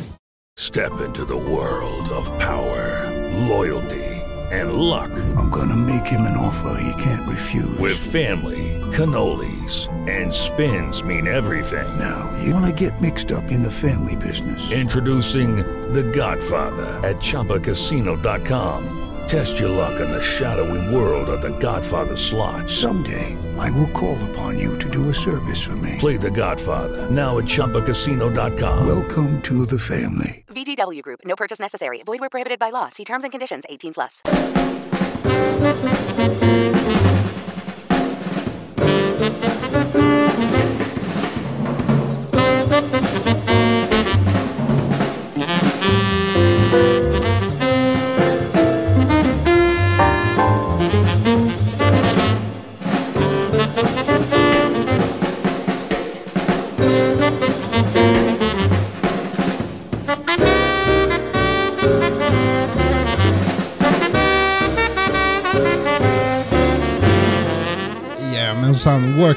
Step 0.71 1.01
into 1.01 1.25
the 1.25 1.35
world 1.35 2.07
of 2.11 2.27
power, 2.39 3.11
loyalty, 3.49 4.05
and 4.51 4.75
luck. 4.75 5.11
I'm 5.35 5.49
gonna 5.49 5.75
make 5.75 6.07
him 6.07 6.21
an 6.21 6.37
offer 6.37 6.81
he 6.81 6.93
can't 7.03 7.29
refuse. 7.29 7.77
With 7.77 7.97
family, 7.97 8.79
cannolis, 8.93 9.89
and 10.09 10.33
spins 10.33 11.03
mean 11.03 11.27
everything. 11.27 11.99
Now, 11.99 12.33
you 12.41 12.53
wanna 12.53 12.71
get 12.71 13.01
mixed 13.01 13.33
up 13.33 13.51
in 13.51 13.61
the 13.61 13.69
family 13.69 14.15
business. 14.15 14.71
Introducing 14.71 15.57
The 15.91 16.03
Godfather 16.03 16.87
at 17.05 17.17
ChumbaCasino.com. 17.17 18.99
Test 19.27 19.59
your 19.59 19.69
luck 19.69 19.99
in 19.99 20.09
the 20.09 20.21
shadowy 20.21 20.95
world 20.95 21.27
of 21.27 21.41
The 21.41 21.51
Godfather 21.59 22.15
slot. 22.15 22.69
Someday, 22.69 23.37
I 23.61 23.69
will 23.71 23.89
call 23.89 24.17
upon 24.31 24.57
you 24.57 24.77
to 24.79 24.89
do 24.89 25.09
a 25.09 25.13
service 25.13 25.61
for 25.61 25.75
me. 25.75 25.95
Play 25.99 26.17
The 26.17 26.31
Godfather 26.31 27.09
now 27.11 27.37
at 27.37 27.45
ChumbaCasino.com. 27.45 28.87
Welcome 28.87 29.41
to 29.43 29.65
the 29.65 29.79
family. 29.79 30.43
VGW 30.47 31.01
Group. 31.03 31.21
No 31.25 31.35
purchase 31.35 31.59
necessary. 31.59 32.01
Void 32.03 32.19
where 32.21 32.29
prohibited 32.29 32.59
by 32.59 32.71
law. 32.71 32.89
See 32.89 33.05
terms 33.05 33.23
and 33.23 33.31
conditions. 33.31 33.63
18 33.69 33.93
plus. 33.93 34.21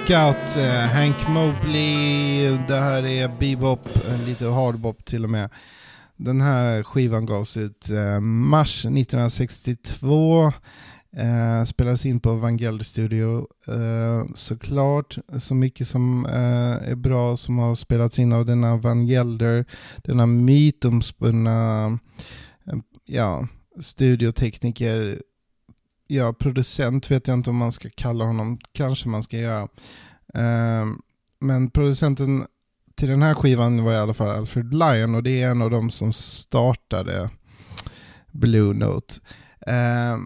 Lookout, 0.08 0.56
eh, 0.56 0.86
Hank 0.86 1.28
Mobley, 1.28 2.58
det 2.68 2.80
här 2.80 3.06
är 3.06 3.28
bebop, 3.28 3.88
eh, 4.08 4.26
lite 4.26 4.46
hardbop 4.46 5.04
till 5.04 5.24
och 5.24 5.30
med. 5.30 5.50
Den 6.16 6.40
här 6.40 6.82
skivan 6.82 7.26
gavs 7.26 7.56
ut 7.56 7.90
eh, 7.90 8.20
mars 8.20 8.84
1962. 8.84 10.52
Eh, 11.16 11.64
spelades 11.64 12.06
in 12.06 12.20
på 12.20 12.34
Vangelis 12.34 12.88
Studio. 12.88 13.46
Eh, 13.68 14.34
såklart, 14.34 15.18
så 15.38 15.54
mycket 15.54 15.88
som 15.88 16.26
eh, 16.26 16.90
är 16.90 16.94
bra 16.94 17.36
som 17.36 17.58
har 17.58 17.74
spelats 17.74 18.18
in 18.18 18.32
av 18.32 18.44
denna 18.44 18.76
Vangelder, 18.76 19.64
denna 19.96 20.26
mytomspunna 20.26 21.86
eh, 22.66 22.76
ja, 23.04 23.48
studiotekniker 23.80 25.18
ja, 26.06 26.32
producent 26.32 27.10
vet 27.10 27.28
jag 27.28 27.34
inte 27.34 27.50
om 27.50 27.56
man 27.56 27.72
ska 27.72 27.88
kalla 27.94 28.24
honom, 28.24 28.58
kanske 28.72 29.08
man 29.08 29.22
ska 29.22 29.36
göra. 29.36 29.68
Eh, 30.34 30.86
men 31.40 31.70
producenten 31.70 32.46
till 32.94 33.08
den 33.08 33.22
här 33.22 33.34
skivan 33.34 33.84
var 33.84 33.92
i 33.92 33.96
alla 33.96 34.14
fall 34.14 34.38
Alfred 34.38 34.74
Lyon 34.74 35.14
och 35.14 35.22
det 35.22 35.42
är 35.42 35.50
en 35.50 35.62
av 35.62 35.70
de 35.70 35.90
som 35.90 36.12
startade 36.12 37.30
Blue 38.32 38.74
Note. 38.74 39.14
Eh, 39.66 40.18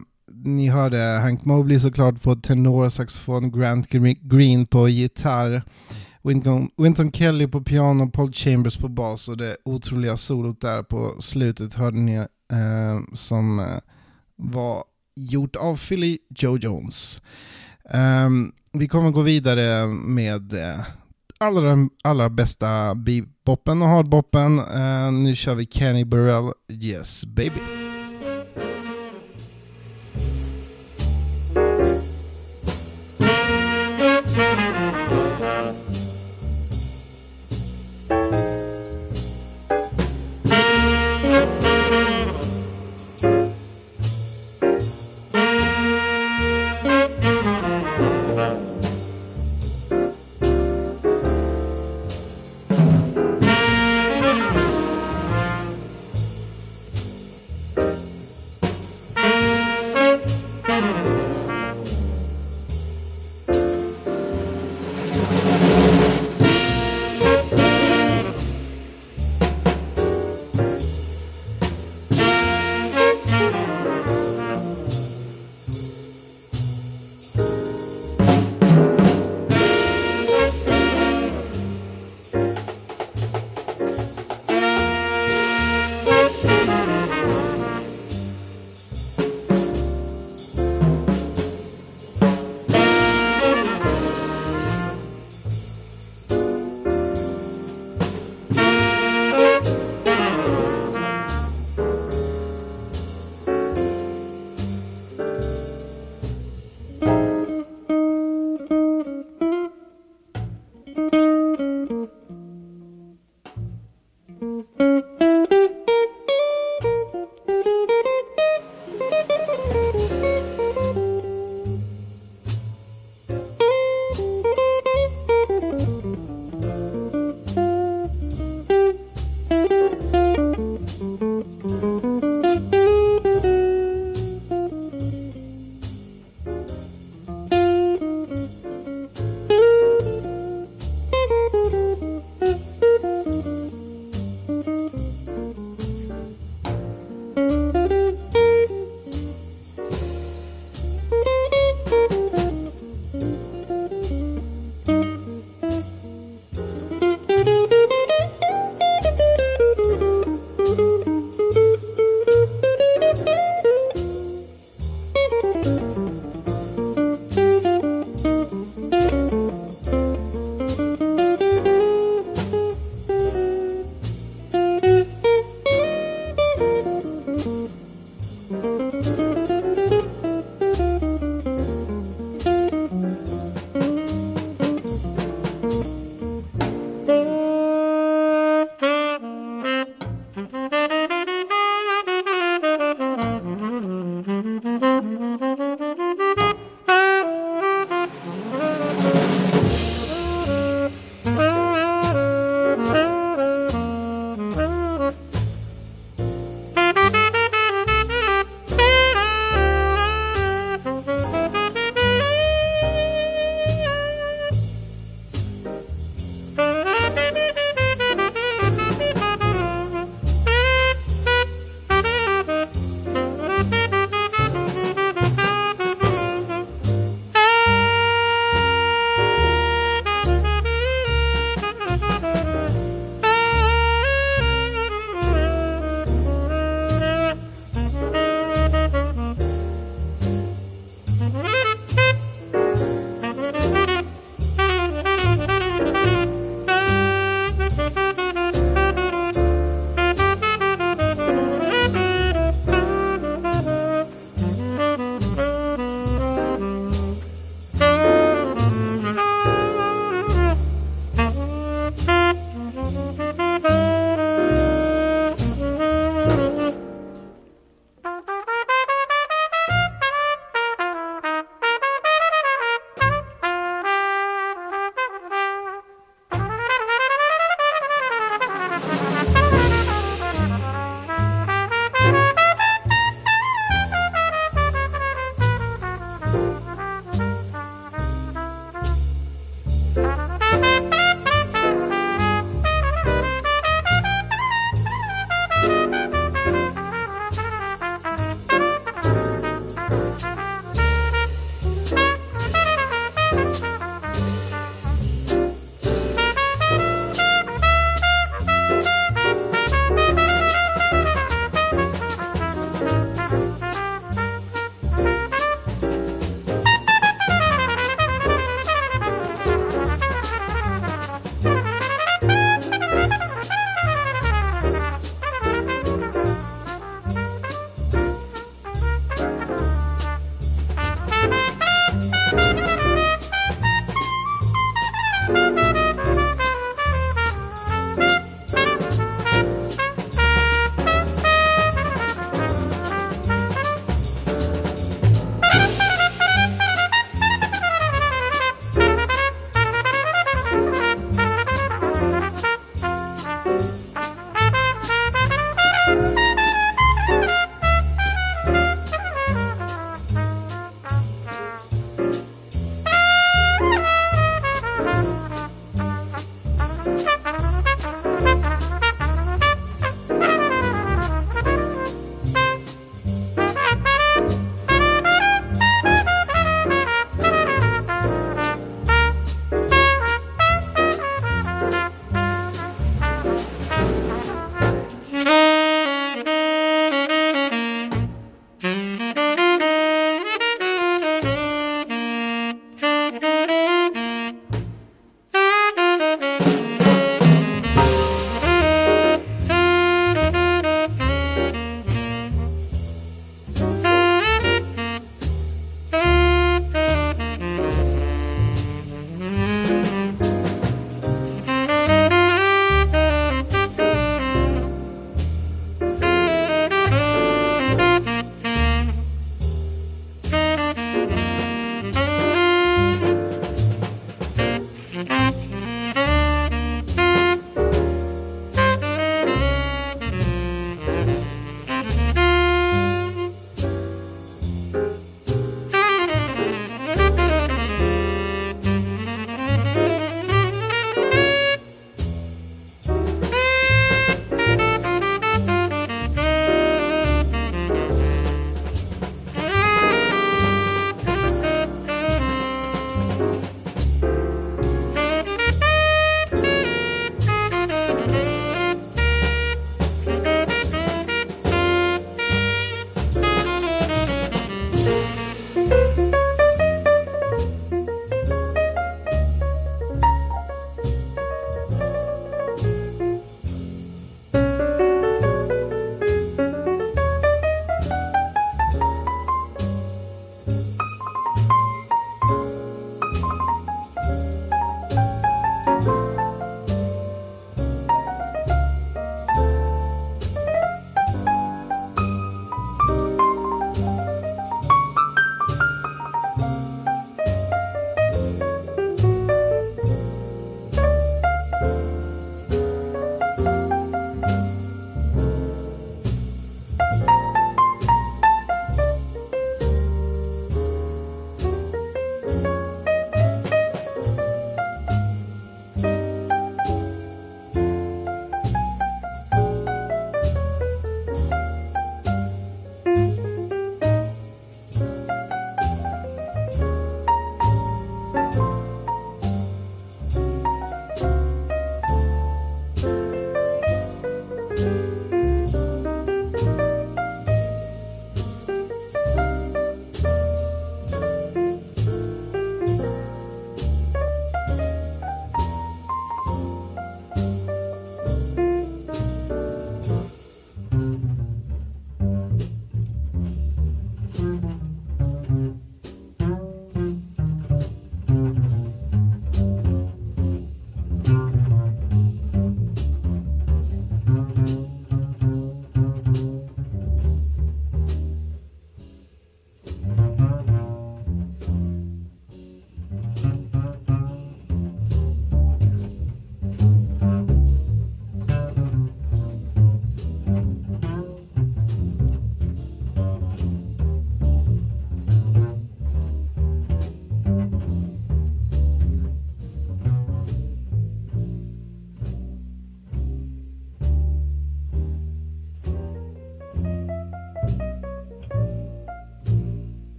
ni 0.44 0.68
hörde 0.68 0.98
Hank 0.98 1.44
Mobley 1.44 1.78
såklart 1.78 2.22
på 2.22 2.36
tenorsaxofon, 2.36 3.52
Grant 3.52 3.88
Green 4.22 4.66
på 4.66 4.88
gitarr, 4.88 5.62
Winton, 6.22 6.70
Winton 6.76 7.12
Kelly 7.12 7.46
på 7.46 7.60
piano, 7.60 8.10
Paul 8.10 8.32
Chambers 8.32 8.76
på 8.76 8.88
bas 8.88 9.28
och 9.28 9.36
det 9.36 9.56
otroliga 9.64 10.16
solot 10.16 10.60
där 10.60 10.82
på 10.82 11.14
slutet 11.20 11.74
hörde 11.74 11.98
ni 11.98 12.14
ehm, 12.14 12.26
eh, 12.52 13.14
som 13.14 13.66
var 14.36 14.84
gjort 15.18 15.56
av 15.56 15.76
Philly 15.76 16.18
Joe 16.36 16.58
Jones. 16.58 17.22
Um, 18.24 18.52
vi 18.72 18.88
kommer 18.88 19.10
gå 19.10 19.22
vidare 19.22 19.86
med 19.86 20.52
eh, 20.52 20.80
allra, 21.38 21.88
allra 22.04 22.30
bästa 22.30 22.94
beboppen 22.94 23.82
och 23.82 23.88
hardboppen. 23.88 24.58
Uh, 24.58 25.12
nu 25.12 25.34
kör 25.34 25.54
vi 25.54 25.66
Kenny 25.66 26.04
Burrell, 26.04 26.52
Yes 26.68 27.24
Baby. 27.24 27.87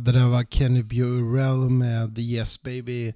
Det 0.00 0.12
där 0.12 0.28
var 0.28 0.44
Kenny 0.44 0.82
Burrell 0.82 1.70
med 1.70 2.18
Yes 2.18 2.62
Baby. 2.62 3.14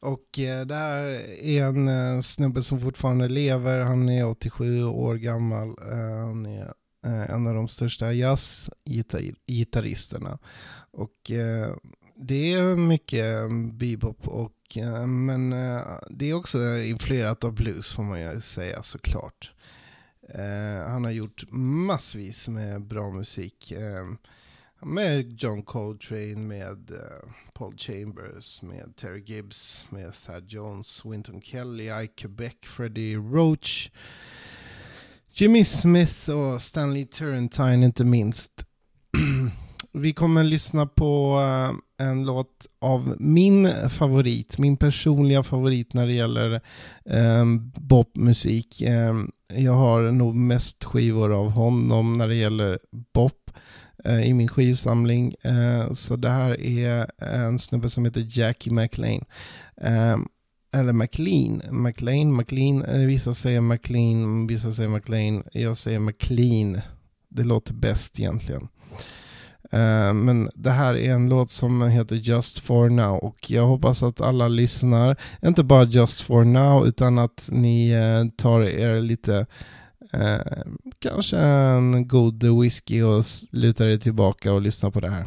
Och 0.00 0.38
eh, 0.38 0.66
det 0.66 0.74
här 0.74 1.02
är 1.42 1.64
en 1.64 1.88
eh, 1.88 2.20
snubbe 2.20 2.62
som 2.62 2.80
fortfarande 2.80 3.28
lever. 3.28 3.80
Han 3.80 4.08
är 4.08 4.26
87 4.26 4.84
år 4.84 5.14
gammal. 5.14 5.68
Eh, 5.68 6.26
han 6.26 6.46
är 6.46 6.72
eh, 7.06 7.30
en 7.30 7.46
av 7.46 7.54
de 7.54 7.68
största 7.68 8.12
jazzgitarristerna. 8.12 10.38
Och 10.90 11.30
eh, 11.30 11.74
det 12.16 12.52
är 12.52 12.76
mycket 12.76 13.50
bebop 13.72 14.28
och 14.28 14.76
eh, 14.76 15.06
men 15.06 15.50
det 16.10 16.30
är 16.30 16.34
också 16.34 16.58
influerat 16.78 17.44
av 17.44 17.52
blues 17.52 17.92
får 17.92 18.02
man 18.02 18.20
ju 18.20 18.40
säga 18.40 18.82
såklart. 18.82 19.52
Han 20.86 21.04
har 21.04 21.10
gjort 21.10 21.44
massvis 21.50 22.48
med 22.48 22.82
bra 22.82 23.10
musik. 23.10 23.72
Med 24.82 25.42
John 25.42 25.62
Coltrane, 25.62 26.36
med 26.36 26.90
uh, 26.90 27.30
Paul 27.52 27.78
Chambers, 27.78 28.62
med 28.62 28.96
Terry 28.96 29.22
Gibbs, 29.26 29.86
med 29.90 30.12
Thad 30.26 30.44
Jones, 30.48 31.04
Winton 31.04 31.40
Kelly, 31.42 31.90
Ike 32.04 32.28
Beck, 32.28 32.66
Freddie 32.66 33.16
Roach, 33.16 33.90
Jimmy 35.32 35.64
Smith 35.64 36.30
och 36.30 36.62
Stanley 36.62 37.04
Turrentine 37.04 37.84
inte 37.84 38.04
minst. 38.04 38.52
Vi 39.92 40.12
kommer 40.12 40.44
lyssna 40.44 40.86
på 40.86 41.38
uh, 41.38 42.06
en 42.06 42.24
låt 42.24 42.66
av 42.78 43.16
min 43.18 43.68
favorit, 43.90 44.58
min 44.58 44.76
personliga 44.76 45.42
favorit 45.42 45.94
när 45.94 46.06
det 46.06 46.12
gäller 46.12 46.60
um, 47.04 47.72
bopmusik. 47.74 48.82
Um, 48.82 49.30
jag 49.54 49.72
har 49.72 50.10
nog 50.10 50.34
mest 50.34 50.84
skivor 50.84 51.32
av 51.32 51.50
honom 51.50 52.18
när 52.18 52.28
det 52.28 52.34
gäller 52.34 52.78
bop 53.14 53.50
Eh, 54.06 54.28
i 54.28 54.34
min 54.34 54.48
skivsamling. 54.48 55.34
Eh, 55.42 55.92
så 55.92 56.16
det 56.16 56.28
här 56.28 56.60
är 56.60 56.98
eh, 57.22 57.40
en 57.40 57.58
snubbe 57.58 57.90
som 57.90 58.04
heter 58.04 58.26
Jackie 58.28 58.72
McLean. 58.72 59.24
Ehm, 59.80 60.28
eller 60.74 60.92
McLean, 60.92 61.62
McLean, 61.70 62.36
McLean, 62.36 63.06
vissa 63.06 63.34
säger 63.34 63.60
McLean, 63.60 64.46
vissa 64.46 64.72
säger 64.72 64.88
McLean, 64.88 65.42
jag 65.52 65.76
säger 65.76 65.98
McLean. 65.98 66.80
Det 67.28 67.44
låter 67.44 67.74
bäst 67.74 68.20
egentligen. 68.20 68.68
Men 70.14 70.50
det 70.54 70.70
här 70.70 70.94
är 70.94 71.12
en 71.12 71.28
låt 71.28 71.50
som 71.50 71.82
heter 71.82 72.16
Just 72.16 72.58
for 72.58 72.88
now 72.88 73.16
och 73.16 73.50
jag 73.50 73.66
hoppas 73.66 74.02
att 74.02 74.20
alla 74.20 74.48
lyssnar, 74.48 75.16
inte 75.42 75.64
bara 75.64 75.84
Just 75.84 76.20
for 76.20 76.44
now 76.44 76.86
utan 76.86 77.18
att 77.18 77.48
ni 77.52 77.94
tar 78.36 78.60
er 78.62 79.00
lite 79.00 79.46
Eh, 80.12 80.40
kanske 80.98 81.38
en 81.38 82.08
god 82.08 82.44
whisky 82.60 83.02
och 83.02 83.24
luta 83.50 83.84
dig 83.84 84.00
tillbaka 84.00 84.52
och 84.52 84.62
lyssna 84.62 84.90
på 84.90 85.00
det 85.00 85.10
här. 85.10 85.26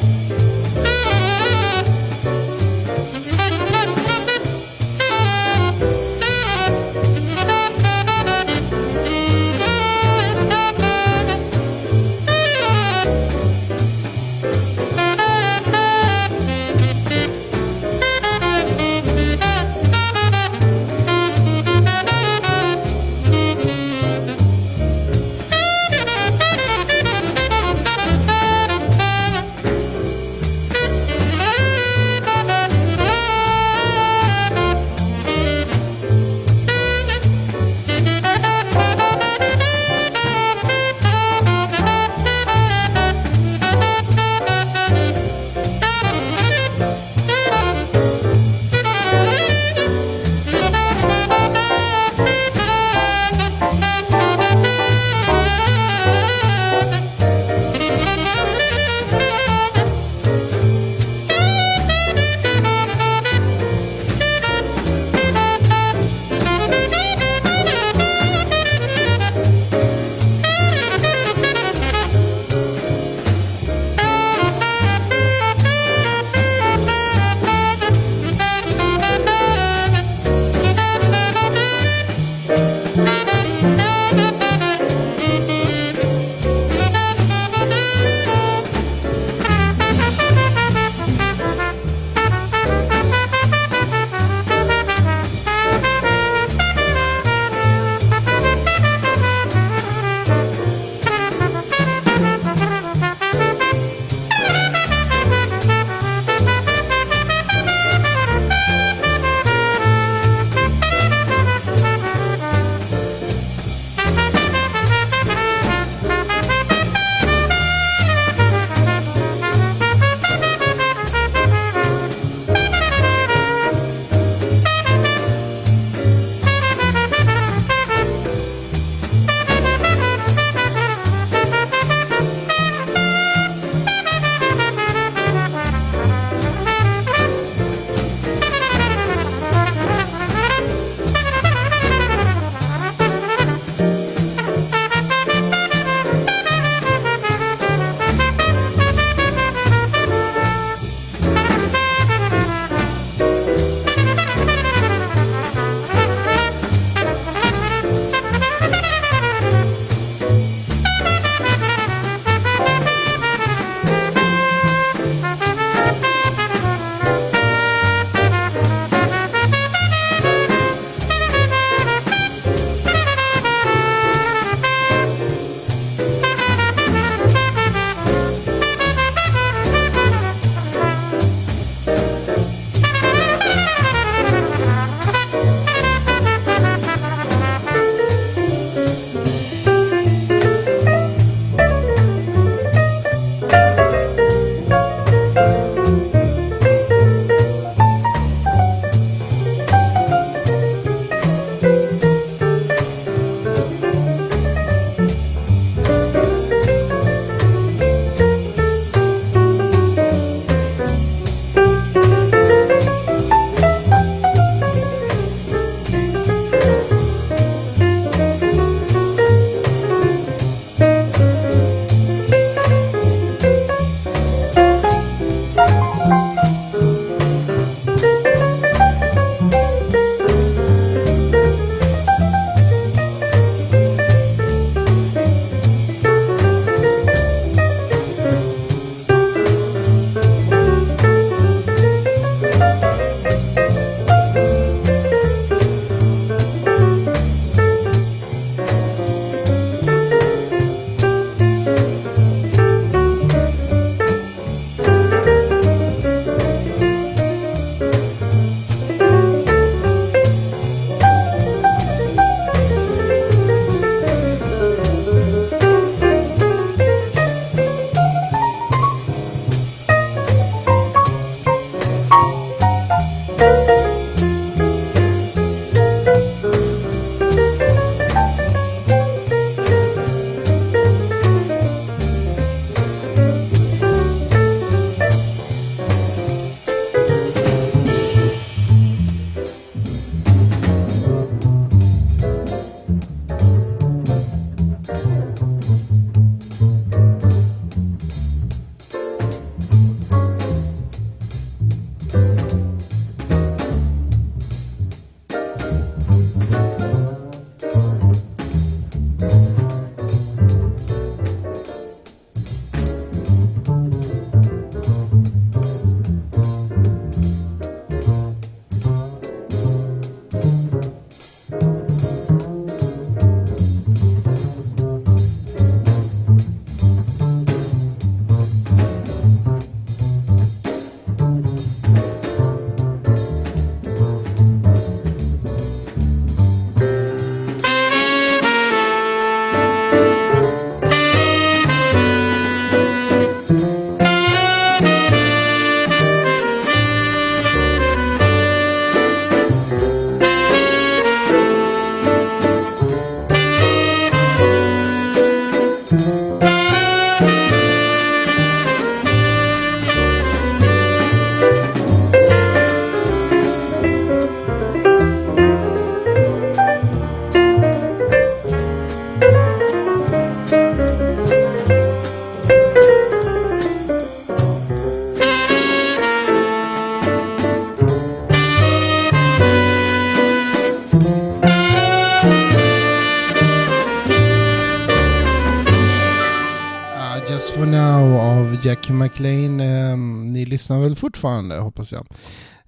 McLean. 389.01 389.59
eh, 389.59 389.97
ni 390.31 390.45
lyssnar 390.45 390.79
väl 390.79 390.95
fortfarande 390.95 391.57
hoppas 391.57 391.91
jag. 391.91 392.07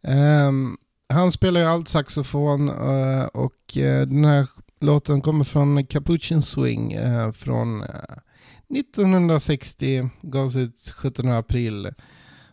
Eh, 0.01 0.51
han 1.09 1.31
spelar 1.31 1.61
ju 1.61 1.67
allt 1.67 1.87
saxofon 1.87 2.69
eh, 2.69 3.23
och 3.23 3.77
eh, 3.77 4.07
den 4.07 4.25
här 4.25 4.47
låten 4.79 5.21
kommer 5.21 5.43
från 5.43 5.85
Capuchin 5.85 6.41
Swing 6.41 6.93
eh, 6.93 7.31
från 7.31 7.81
eh, 7.83 8.17
1960. 8.79 10.09
Gavs 10.21 10.55
ut 10.55 10.93
17 10.95 11.29
april. 11.31 11.89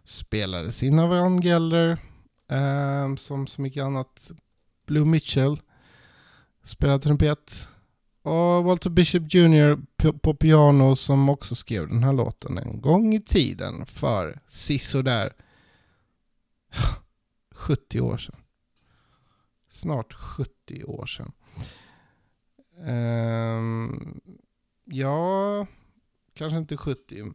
Spelades 0.04 0.82
in 0.82 0.98
av 0.98 1.10
Ron 1.12 1.40
Geller, 1.40 1.98
ehm, 2.48 3.16
som 3.16 3.46
så 3.46 3.62
mycket 3.62 3.84
annat. 3.84 4.30
Blue 4.86 5.04
Mitchell. 5.04 5.60
Spelar 6.64 6.98
trumpet. 6.98 7.68
Och 8.22 8.64
Walter 8.64 8.90
Bishop 8.90 9.34
Jr. 9.34 9.78
på 10.18 10.34
piano 10.34 10.96
som 10.96 11.28
också 11.28 11.54
skrev 11.54 11.88
den 11.88 12.02
här 12.02 12.12
låten 12.12 12.58
en 12.58 12.80
gång 12.80 13.14
i 13.14 13.20
tiden 13.20 13.86
för 13.86 14.40
sisådär 14.48 15.32
70 17.54 18.00
år 18.00 18.16
sedan. 18.16 18.36
Snart 19.68 20.12
70 20.12 20.84
år 20.84 21.06
sedan. 21.06 21.32
Um, 22.86 24.20
ja, 24.84 25.66
kanske 26.34 26.58
inte 26.58 26.76
70. 26.76 27.32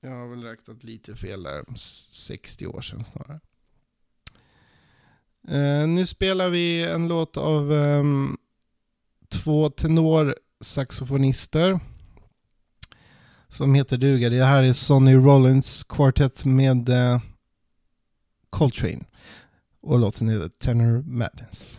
Jag 0.00 0.10
har 0.10 0.26
väl 0.28 0.42
räknat 0.42 0.84
lite 0.84 1.16
fel 1.16 1.42
där. 1.42 1.64
60 1.76 2.66
år 2.66 2.80
sedan 2.80 3.04
snarare. 3.04 3.40
Uh, 5.50 5.88
nu 5.88 6.06
spelar 6.06 6.48
vi 6.48 6.82
en 6.82 7.08
låt 7.08 7.36
av 7.36 7.72
um, 7.72 8.38
två 9.28 9.70
tenorsaxofonister 9.70 11.80
som 13.48 13.74
heter 13.74 13.98
duga. 13.98 14.30
Det 14.30 14.44
här 14.44 14.62
är 14.62 14.72
Sonny 14.72 15.14
Rollins 15.14 15.84
Quartet 15.84 16.44
med 16.44 16.88
uh, 16.88 17.20
Coltrane 18.50 19.04
och 19.80 19.98
låten 19.98 20.28
heter 20.28 20.48
Tenor 20.48 21.02
Madness. 21.02 21.78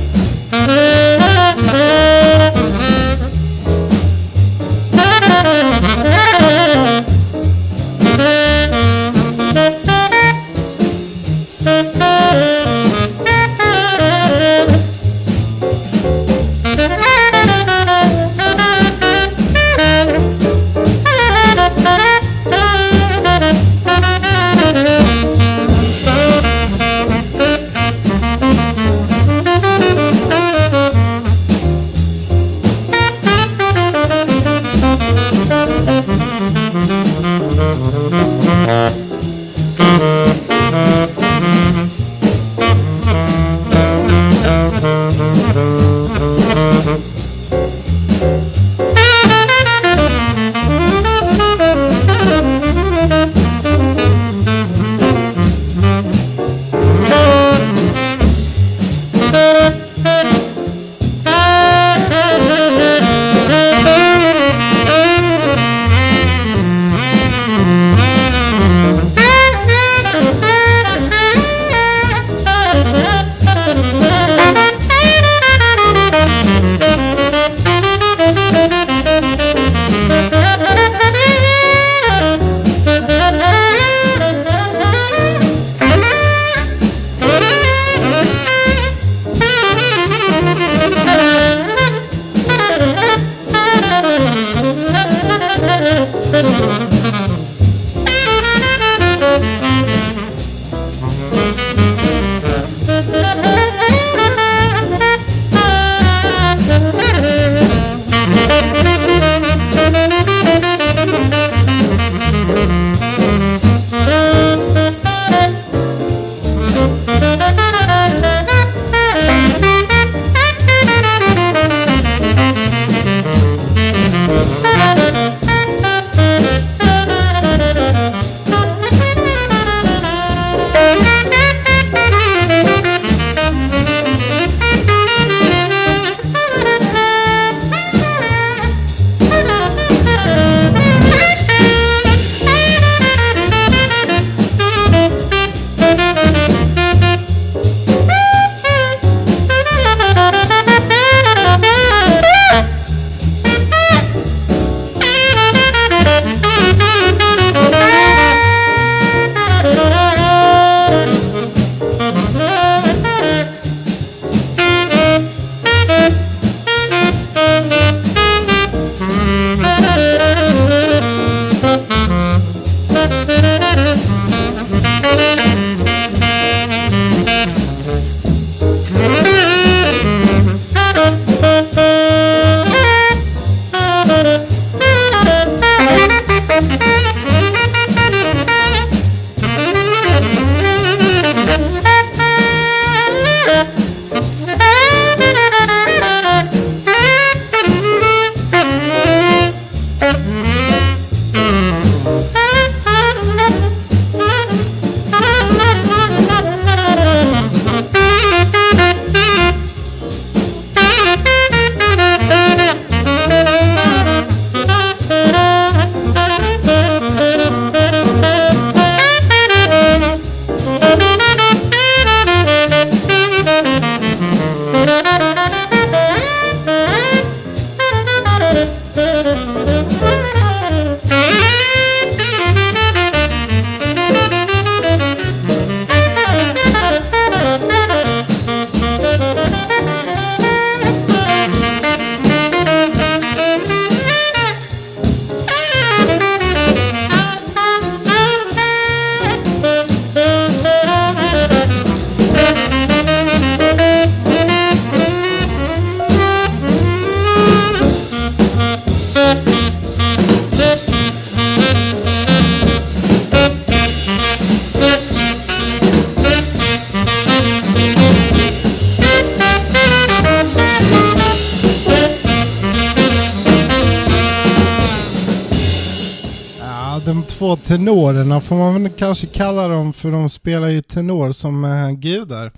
kanske 279.01 279.27
kalla 279.27 279.67
dem 279.67 279.93
för 279.93 280.11
de 280.11 280.29
spelar 280.29 280.67
ju 280.67 280.81
tenor 280.81 281.31
som 281.31 281.65
eh, 281.65 281.91
gudar. 281.91 282.51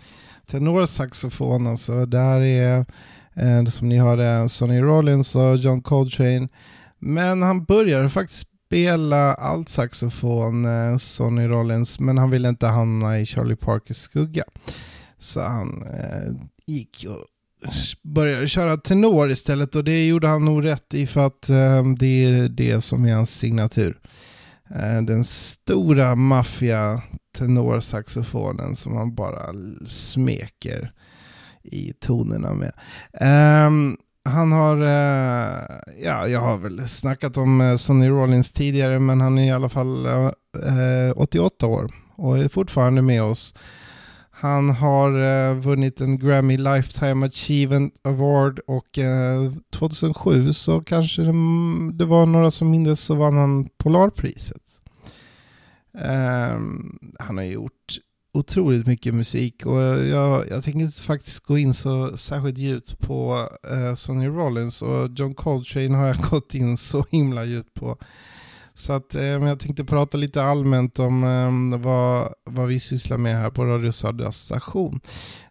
Tenorsaxofon 0.52 1.68
alltså. 1.68 2.06
Det 2.06 2.18
här 2.18 2.42
är 2.42 2.86
eh, 3.34 3.66
som 3.66 3.90
ni 3.90 3.98
hörde 3.98 4.50
Sonny 4.50 4.82
Rollins 4.82 5.36
och 5.36 5.58
John 5.58 5.82
Coltrane. 5.82 6.48
Men 7.00 7.42
han 7.42 7.64
började 7.64 8.10
faktiskt 8.10 8.48
spela 8.66 9.34
altsaxofon, 9.34 10.66
eh, 10.66 10.98
Sonny 10.98 11.48
Rollins, 11.48 12.00
men 12.00 12.18
han 12.18 12.30
ville 12.30 12.50
inte 12.50 12.68
hamna 12.68 13.20
i 13.20 13.26
Charlie 13.26 13.56
Parkers 13.56 13.98
skugga. 13.98 14.44
Så 15.18 15.42
han 15.42 15.84
eh, 15.84 16.34
gick 16.66 17.06
och 17.10 17.26
började 18.02 18.48
köra 18.48 18.78
tenor 18.78 19.32
istället 19.32 19.76
och 19.76 19.84
det 19.84 20.06
gjorde 20.06 20.28
han 20.28 20.46
nog 20.46 20.66
rätt 20.66 20.94
i 20.94 21.08
för 21.08 21.28
att 21.28 21.50
eh, 21.50 21.84
det 21.98 22.26
är 22.26 22.50
det 22.50 22.82
som 22.82 23.06
är 23.06 23.16
hans 23.16 23.36
signatur. 23.36 24.00
Eh, 24.70 25.02
den 25.02 25.24
stora 25.24 26.16
maffia 26.16 27.02
tenorsaxofonen 27.38 28.76
som 28.76 28.94
man 28.94 29.16
bara 29.16 29.54
smeker 29.88 30.92
i 31.64 31.94
tonerna 32.00 32.54
med. 32.54 32.72
Um, 33.68 33.98
han 34.30 34.52
har, 34.52 34.78
uh, 34.78 35.80
ja 36.04 36.28
jag 36.28 36.40
har 36.40 36.58
väl 36.58 36.90
snackat 36.90 37.38
om 37.38 37.62
uh, 37.62 37.76
Sonny 37.76 38.10
Rollins 38.10 38.52
tidigare 38.52 39.00
men 39.00 39.22
han 39.22 39.38
är 39.38 39.48
i 39.48 39.52
alla 39.52 39.70
fall 39.70 40.06
uh, 40.06 41.12
88 41.16 41.68
år 41.68 41.92
och 42.16 42.38
är 42.38 42.50
fortfarande 42.50 43.02
med 43.02 43.24
oss. 43.24 43.54
Han 44.44 44.70
har 44.70 45.12
uh, 45.12 45.58
vunnit 45.58 46.02
en 46.02 46.20
Grammy 46.20 46.58
Lifetime 46.58 47.26
Achievement 47.26 47.94
Award 48.04 48.60
och 48.60 48.98
eh, 48.98 49.44
uh, 49.44 49.54
2007 49.74 50.54
så 50.54 50.82
kanske 50.82 51.22
det, 51.22 51.34
det, 51.94 52.06
var 52.06 52.26
några 52.26 52.52
som 52.52 52.72
mindes 52.72 53.00
så 53.00 53.16
vann 53.16 53.38
han 53.38 53.70
Polarpriset. 53.78 54.62
Um, 55.94 57.00
han 57.20 57.38
har 57.38 57.44
gjort 57.44 57.98
otroligt 58.34 58.88
mycket 58.88 59.14
musik 59.14 59.66
och 59.66 59.82
jag, 59.82 60.50
jag 60.50 60.64
tänker 60.64 61.02
faktiskt 61.02 61.40
gå 61.40 61.58
in 61.58 61.74
så 61.74 62.18
särskilt 62.18 62.58
djupt 62.58 63.00
på 63.00 63.48
uh, 63.72 63.96
Sonny 63.96 64.28
Rollins 64.28 64.82
och 64.82 65.10
John 65.16 65.36
Coltrane 65.36 65.98
har 65.98 66.08
jag 66.08 66.18
gått 66.30 66.56
in 66.56 66.78
så 66.78 67.06
himla 67.10 67.46
djupt 67.46 67.74
på. 67.74 67.98
Så 68.76 68.94
att 68.94 69.16
eh, 69.16 69.24
jag 69.24 69.60
tänkte 69.60 69.86
prata 69.86 70.18
lite 70.18 70.44
allmänt 70.44 71.00
om 71.00 71.24
eh, 71.24 71.80
vad, 71.80 72.34
vad 72.44 72.68
vi 72.68 72.80
sysslar 72.80 73.18
med 73.18 73.38
här 73.38 73.50
på 73.50 73.66
Radio 73.66 73.92
Södra 73.92 74.32
station. 74.32 75.00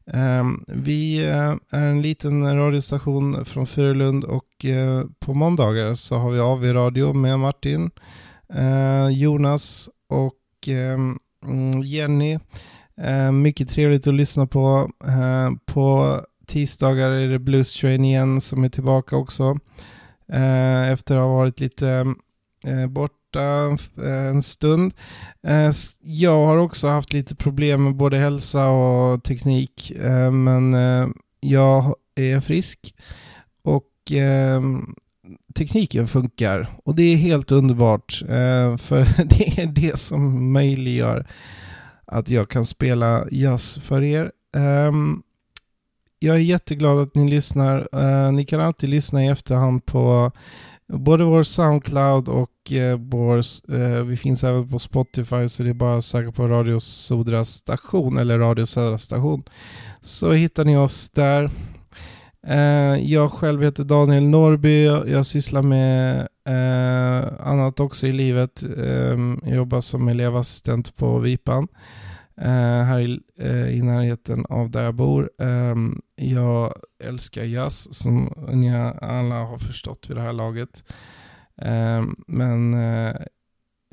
Eh, 0.07 0.44
vi 0.66 1.28
eh, 1.28 1.55
är 1.70 1.85
en 1.86 2.03
liten 2.03 2.57
radiostation 2.57 3.44
från 3.44 3.66
Furulund 3.66 4.24
och 4.24 4.65
eh, 4.65 5.05
på 5.20 5.35
måndagar 5.35 5.94
så 5.94 6.16
har 6.16 6.31
vi 6.31 6.40
AV 6.40 6.65
Radio 6.65 7.12
med 7.12 7.39
Martin, 7.39 7.90
eh, 8.55 9.09
Jonas 9.09 9.89
och 10.09 10.69
ehm, 10.69 11.19
mm, 11.47 11.82
Jenny. 11.82 12.39
Eh, 12.97 13.32
mycket 13.32 13.69
trevligt 13.69 14.07
att 14.07 14.15
lyssna 14.15 14.47
på. 14.47 14.90
Eh, 15.05 15.51
på 15.66 16.16
tisdagar 16.47 17.11
är 17.11 17.28
det 17.28 17.39
Blues 17.39 17.74
Train 17.74 18.05
igen 18.05 18.40
som 18.40 18.65
är 18.65 18.69
tillbaka 18.69 19.16
också. 19.16 19.59
Eh, 20.32 20.89
efter 20.89 21.16
att 21.16 21.23
ha 21.23 21.35
varit 21.35 21.61
lite 21.61 21.89
eh, 21.89 22.05
Eh, 22.65 22.87
borta 22.87 23.77
eh, 24.05 24.27
en 24.27 24.43
stund. 24.43 24.95
Eh, 25.47 25.73
jag 26.01 26.47
har 26.47 26.57
också 26.57 26.89
haft 26.89 27.13
lite 27.13 27.35
problem 27.35 27.85
med 27.85 27.97
både 27.97 28.17
hälsa 28.17 28.69
och 28.69 29.25
teknik, 29.25 29.91
eh, 29.91 30.31
men 30.31 30.75
eh, 30.75 31.09
jag 31.41 31.95
är 32.15 32.41
frisk 32.41 32.95
och 33.63 33.89
ehm, 34.11 34.95
tekniken 35.55 36.09
funkar 36.09 36.67
och 36.85 36.95
det 36.95 37.03
är 37.03 37.17
helt 37.17 37.53
underbart 37.53 38.23
eh, 38.23 38.77
för 38.77 39.25
det 39.25 39.63
är 39.63 39.67
det 39.67 39.99
som 39.99 40.53
möjliggör 40.53 41.27
att 42.07 42.29
jag 42.29 42.49
kan 42.49 42.67
spela 42.67 43.27
jazz 43.31 43.79
för 43.79 44.03
er. 44.03 44.33
Um, 44.57 45.23
jag 46.19 46.37
är 46.37 46.41
jätteglad 46.41 46.99
att 46.99 47.15
ni 47.15 47.31
lyssnar. 47.31 47.89
Uh, 47.97 48.33
ni 48.33 48.45
kan 48.45 48.61
alltid 48.61 48.91
lyssna 48.91 49.25
i 49.25 49.29
efterhand 49.29 49.87
på 49.87 50.33
både 50.89 51.25
vår 51.25 51.43
Soundcloud 51.43 52.29
och 52.29 52.51
vår, 52.99 53.39
eh, 53.73 54.05
vi 54.05 54.17
finns 54.17 54.45
även 54.45 54.69
på 54.69 54.79
Spotify 54.79 55.49
så 55.49 55.63
det 55.63 55.69
är 55.69 55.75
bara 55.75 55.97
att 55.97 56.05
söka 56.05 56.33
på 56.33 56.49
Radio 56.49 56.81
Södra 56.81 57.45
station 57.45 58.19
eller 58.19 58.39
Radio 58.39 58.67
Södra 58.67 58.99
station. 58.99 59.43
Så 60.01 60.33
hittar 60.33 60.65
ni 60.65 60.77
oss 60.77 61.11
där. 61.11 61.51
Eh, 62.47 63.13
jag 63.13 63.33
själv 63.33 63.63
heter 63.63 63.85
Daniel 63.85 64.23
Norby. 64.23 64.85
Jag 64.85 65.27
sysslar 65.27 65.63
med 65.63 66.29
eh, 66.49 67.47
annat 67.47 67.81
också 67.81 68.07
i 68.07 68.13
livet. 68.13 68.63
Eh, 68.79 69.19
jag 69.43 69.57
jobbar 69.57 69.81
som 69.81 70.09
elevassistent 70.09 70.97
på 70.97 71.19
Vipan. 71.19 71.69
Eh, 72.37 72.85
här 72.85 73.01
i, 73.01 73.21
eh, 73.39 73.79
i, 73.79 73.83
närheten 73.83 74.47
av 74.49 74.71
där 74.71 74.83
jag 74.83 74.95
bor. 74.95 75.31
Ehm, 75.39 76.01
jag 76.17 76.75
älskar 77.05 77.43
jazz 77.43 77.95
som 77.95 78.33
ni 78.53 78.71
alla 79.01 79.35
har 79.35 79.59
förstått 79.59 80.11
vid 80.11 80.17
det 80.17 80.23
här 80.23 80.33
laget. 80.33 80.85
Eh, 81.65 82.05
men 82.27 82.75
eh, 82.75 83.15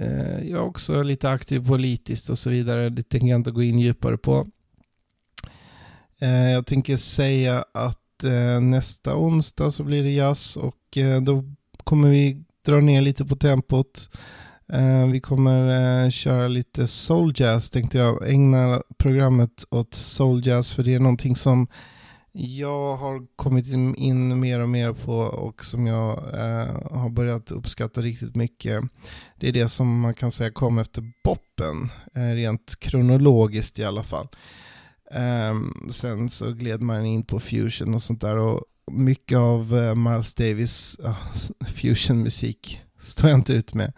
eh, 0.01 0.39
jag 0.43 0.59
är 0.59 0.61
också 0.61 1.03
lite 1.03 1.29
aktiv 1.29 1.67
politiskt 1.67 2.29
och 2.29 2.39
så 2.39 2.49
vidare. 2.49 2.89
Det 2.89 3.03
tänker 3.03 3.27
jag 3.27 3.39
inte 3.39 3.51
gå 3.51 3.63
in 3.63 3.79
djupare 3.79 4.17
på. 4.17 4.47
jag 6.53 6.65
tänker 6.65 6.97
säga 6.97 7.65
att 7.73 8.23
nästa 8.61 9.15
onsdag 9.15 9.71
så 9.71 9.83
blir 9.83 10.03
det 10.03 10.11
jazz 10.11 10.57
och 10.57 10.97
då 11.21 11.43
kommer 11.83 12.09
vi 12.09 12.43
dra 12.65 12.79
ner 12.79 13.01
lite 13.01 13.25
på 13.25 13.35
tempot. 13.35 14.09
Vi 15.11 15.19
kommer 15.19 16.11
köra 16.11 16.47
lite 16.47 16.87
soul 16.87 17.33
jazz 17.35 17.69
tänkte 17.69 17.97
jag. 17.97 18.29
Ägna 18.29 18.81
programmet 18.97 19.65
åt 19.69 19.93
soul 19.93 20.47
jazz 20.47 20.73
för 20.73 20.83
det 20.83 20.93
är 20.93 20.99
någonting 20.99 21.35
som 21.35 21.67
jag 22.31 22.95
har 22.97 23.27
kommit 23.35 23.67
in 23.97 24.39
mer 24.39 24.59
och 24.59 24.69
mer 24.69 24.93
på 24.93 25.13
och 25.13 25.65
som 25.65 25.87
jag 25.87 26.17
eh, 26.33 26.91
har 26.91 27.09
börjat 27.09 27.51
uppskatta 27.51 28.01
riktigt 28.01 28.35
mycket. 28.35 28.83
Det 29.37 29.47
är 29.47 29.53
det 29.53 29.69
som 29.69 29.99
man 29.99 30.13
kan 30.13 30.31
säga 30.31 30.51
kom 30.51 30.79
efter 30.79 31.03
boppen, 31.23 31.91
eh, 32.15 32.35
rent 32.35 32.79
kronologiskt 32.79 33.79
i 33.79 33.83
alla 33.83 34.03
fall. 34.03 34.27
Eh, 35.11 35.55
sen 35.91 36.29
så 36.29 36.51
gled 36.51 36.81
man 36.81 37.05
in 37.05 37.23
på 37.23 37.39
fusion 37.39 37.95
och 37.95 38.03
sånt 38.03 38.21
där 38.21 38.37
och 38.37 38.63
mycket 38.91 39.37
av 39.37 39.77
eh, 39.77 39.95
Miles 39.95 40.35
Davis 40.35 40.97
ah, 41.03 41.15
fusionmusik 41.67 42.81
står 42.99 43.29
jag 43.29 43.39
inte 43.39 43.53
ut 43.53 43.73
med. 43.73 43.93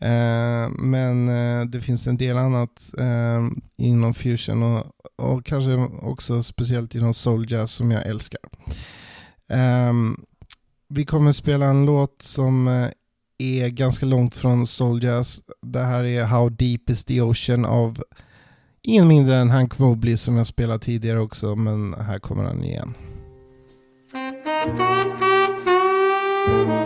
Eh, 0.00 0.68
men 0.68 1.28
eh, 1.28 1.64
det 1.66 1.80
finns 1.80 2.06
en 2.06 2.16
del 2.16 2.38
annat 2.38 2.92
eh, 2.98 3.48
inom 3.76 4.14
fusion 4.14 4.62
och, 4.62 4.86
och, 5.16 5.46
kanske 5.46 5.74
också 6.02 6.42
speciellt 6.42 6.94
inom 6.94 7.14
soul 7.14 7.52
jazz 7.52 7.70
som 7.70 7.90
jag 7.90 8.06
älskar. 8.06 8.40
Ehm, 9.48 10.16
vi 10.88 11.04
kommer 11.04 11.32
spela 11.32 11.66
en 11.66 11.86
låt 11.86 12.22
som 12.22 12.68
eh, 12.68 12.88
är 13.38 13.68
ganska 13.68 14.06
långt 14.06 14.36
från 14.36 14.66
soul 14.66 15.02
jazz. 15.02 15.40
Det 15.62 15.84
här 15.84 16.04
är 16.04 16.24
How 16.24 16.48
Deep 16.48 16.90
Is 16.90 17.04
The 17.04 17.20
Ocean 17.20 17.64
av 17.64 18.02
ingen 18.82 19.08
mindre 19.08 19.36
än 19.36 19.50
Hank 19.50 19.78
Mobley 19.78 20.16
som 20.16 20.36
jag 20.36 20.46
spelat 20.46 20.82
tidigare 20.82 21.20
också, 21.20 21.56
men 21.56 21.94
här 21.94 22.18
kommer 22.18 22.44
han 22.44 22.64
igen. 22.64 22.94
Mm. 26.48 26.85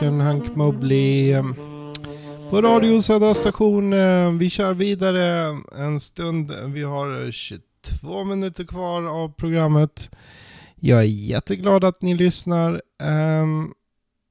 Deepest 0.00 0.22
Hank 0.22 0.56
Mobley. 0.56 1.32
Ehm, 1.32 1.54
på 2.50 2.62
Radio 2.62 3.02
Södra 3.02 3.34
station. 3.34 3.92
Ehm, 3.92 4.38
vi 4.38 4.50
kör 4.50 4.74
vidare 4.74 5.58
en 5.76 6.00
stund. 6.00 6.52
Vi 6.64 6.82
har 6.82 7.30
22 7.30 8.24
minuter 8.24 8.64
kvar 8.64 9.02
av 9.02 9.32
programmet. 9.32 10.10
Jag 10.76 10.98
är 10.98 11.04
jätteglad 11.04 11.84
att 11.84 12.02
ni 12.02 12.14
lyssnar. 12.14 12.82
Ehm, 13.02 13.72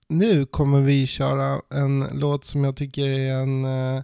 nu 0.10 0.46
kommer 0.46 0.82
vi 0.82 1.08
köra 1.08 1.62
en 1.74 2.08
låt 2.14 2.46
som 2.46 2.64
jag 2.64 2.76
tycker 2.76 3.08
är 3.08 3.34
en 3.34 3.66
eh, 3.66 4.04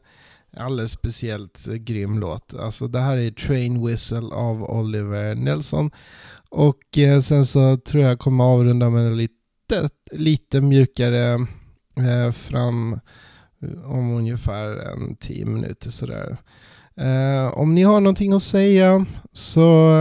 alldeles 0.57 0.91
speciellt 0.91 1.65
grym 1.65 2.19
låt. 2.19 2.53
Alltså 2.53 2.87
det 2.87 2.99
här 2.99 3.17
är 3.17 3.31
Train 3.31 3.85
Whistle 3.87 4.33
av 4.33 4.63
Oliver 4.63 5.35
Nelson. 5.35 5.91
Och 6.49 6.97
eh, 6.97 7.19
sen 7.19 7.45
så 7.45 7.77
tror 7.77 8.03
jag 8.03 8.19
kommer 8.19 8.43
avrunda 8.43 8.89
med 8.89 9.17
lite 9.17 9.42
lite, 9.81 9.95
lite 10.11 10.61
mjukare 10.61 11.33
eh, 11.97 12.31
fram 12.31 12.99
eh, 13.61 13.91
om 13.91 14.11
ungefär 14.11 14.93
en 14.93 15.15
tio 15.15 15.45
minuter 15.45 15.91
sådär. 15.91 16.37
Eh, 16.95 17.57
om 17.57 17.75
ni 17.75 17.83
har 17.83 18.01
någonting 18.01 18.33
att 18.33 18.43
säga 18.43 19.05
så 19.31 19.91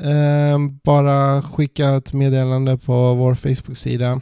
eh, 0.00 0.58
bara 0.84 1.42
skicka 1.42 1.94
ett 1.94 2.12
meddelande 2.12 2.78
på 2.78 3.14
vår 3.14 3.34
Facebook-sida. 3.34 4.20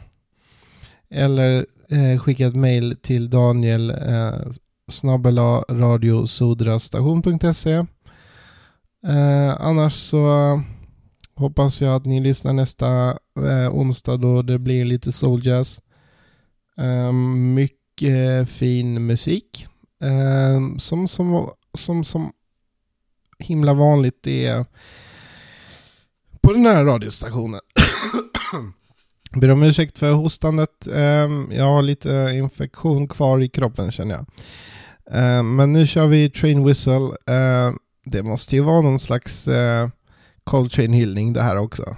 Eller 1.09 1.65
eh, 1.89 2.19
skicka 2.19 2.47
ett 2.47 2.55
mail 2.55 2.95
till 3.01 3.29
Daniel 3.29 3.89
eh, 3.89 4.33
snabbela 4.91 5.63
radiosodrastation.se 5.69 7.73
eh, 9.07 9.55
Annars 9.59 9.93
så 9.93 10.61
hoppas 11.35 11.81
jag 11.81 11.95
att 11.95 12.05
ni 12.05 12.19
lyssnar 12.19 12.53
nästa 12.53 13.17
eh, 13.37 13.75
onsdag 13.75 14.17
då 14.17 14.41
det 14.41 14.59
blir 14.59 14.85
lite 14.85 15.11
souljazz. 15.11 15.81
Eh, 16.77 17.11
mycket 17.11 18.49
fin 18.49 19.05
musik. 19.05 19.67
Eh, 20.01 20.77
som, 20.77 21.07
som, 21.07 21.51
som, 21.73 22.03
som 22.03 22.31
himla 23.39 23.73
vanligt 23.73 24.27
är 24.27 24.65
på 26.41 26.53
den 26.53 26.65
här 26.65 26.85
radiostationen. 26.85 27.59
Ber 29.31 29.51
om 29.51 29.63
ursäkt 29.63 29.99
för 29.99 30.11
hostandet. 30.11 30.87
Ehm, 30.87 31.47
jag 31.51 31.65
har 31.65 31.81
lite 31.81 32.31
infektion 32.35 33.07
kvar 33.07 33.41
i 33.41 33.49
kroppen 33.49 33.91
känner 33.91 34.15
jag. 34.15 34.25
Ehm, 35.11 35.55
men 35.55 35.73
nu 35.73 35.87
kör 35.87 36.07
vi 36.07 36.29
Train 36.29 36.65
Whistle. 36.65 37.11
Ehm, 37.27 37.77
det 38.05 38.23
måste 38.23 38.55
ju 38.55 38.61
vara 38.61 38.81
någon 38.81 38.99
slags 38.99 39.47
eh, 39.47 39.89
Coltrane-hyllning 40.43 41.33
det 41.33 41.41
här 41.41 41.57
också. 41.57 41.97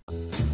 Thank 0.11 0.39
you. 0.41 0.50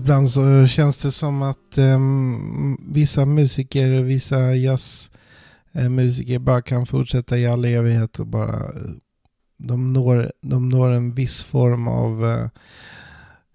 Ibland 0.00 0.30
så 0.30 0.66
känns 0.66 1.02
det 1.02 1.12
som 1.12 1.42
att 1.42 1.78
um, 1.78 2.78
vissa 2.88 3.24
musiker, 3.26 4.02
vissa 4.02 4.54
jazzmusiker 4.54 6.38
bara 6.38 6.62
kan 6.62 6.86
fortsätta 6.86 7.38
i 7.38 7.46
all 7.46 7.64
evighet 7.64 8.20
och 8.20 8.26
bara 8.26 8.56
eh, 8.56 8.90
de 9.56 9.92
når, 9.92 10.32
de 10.42 10.68
når 10.68 10.88
en 10.90 11.14
viss 11.14 11.42
form 11.42 11.88
av 11.88 12.24
uh, 12.24 12.48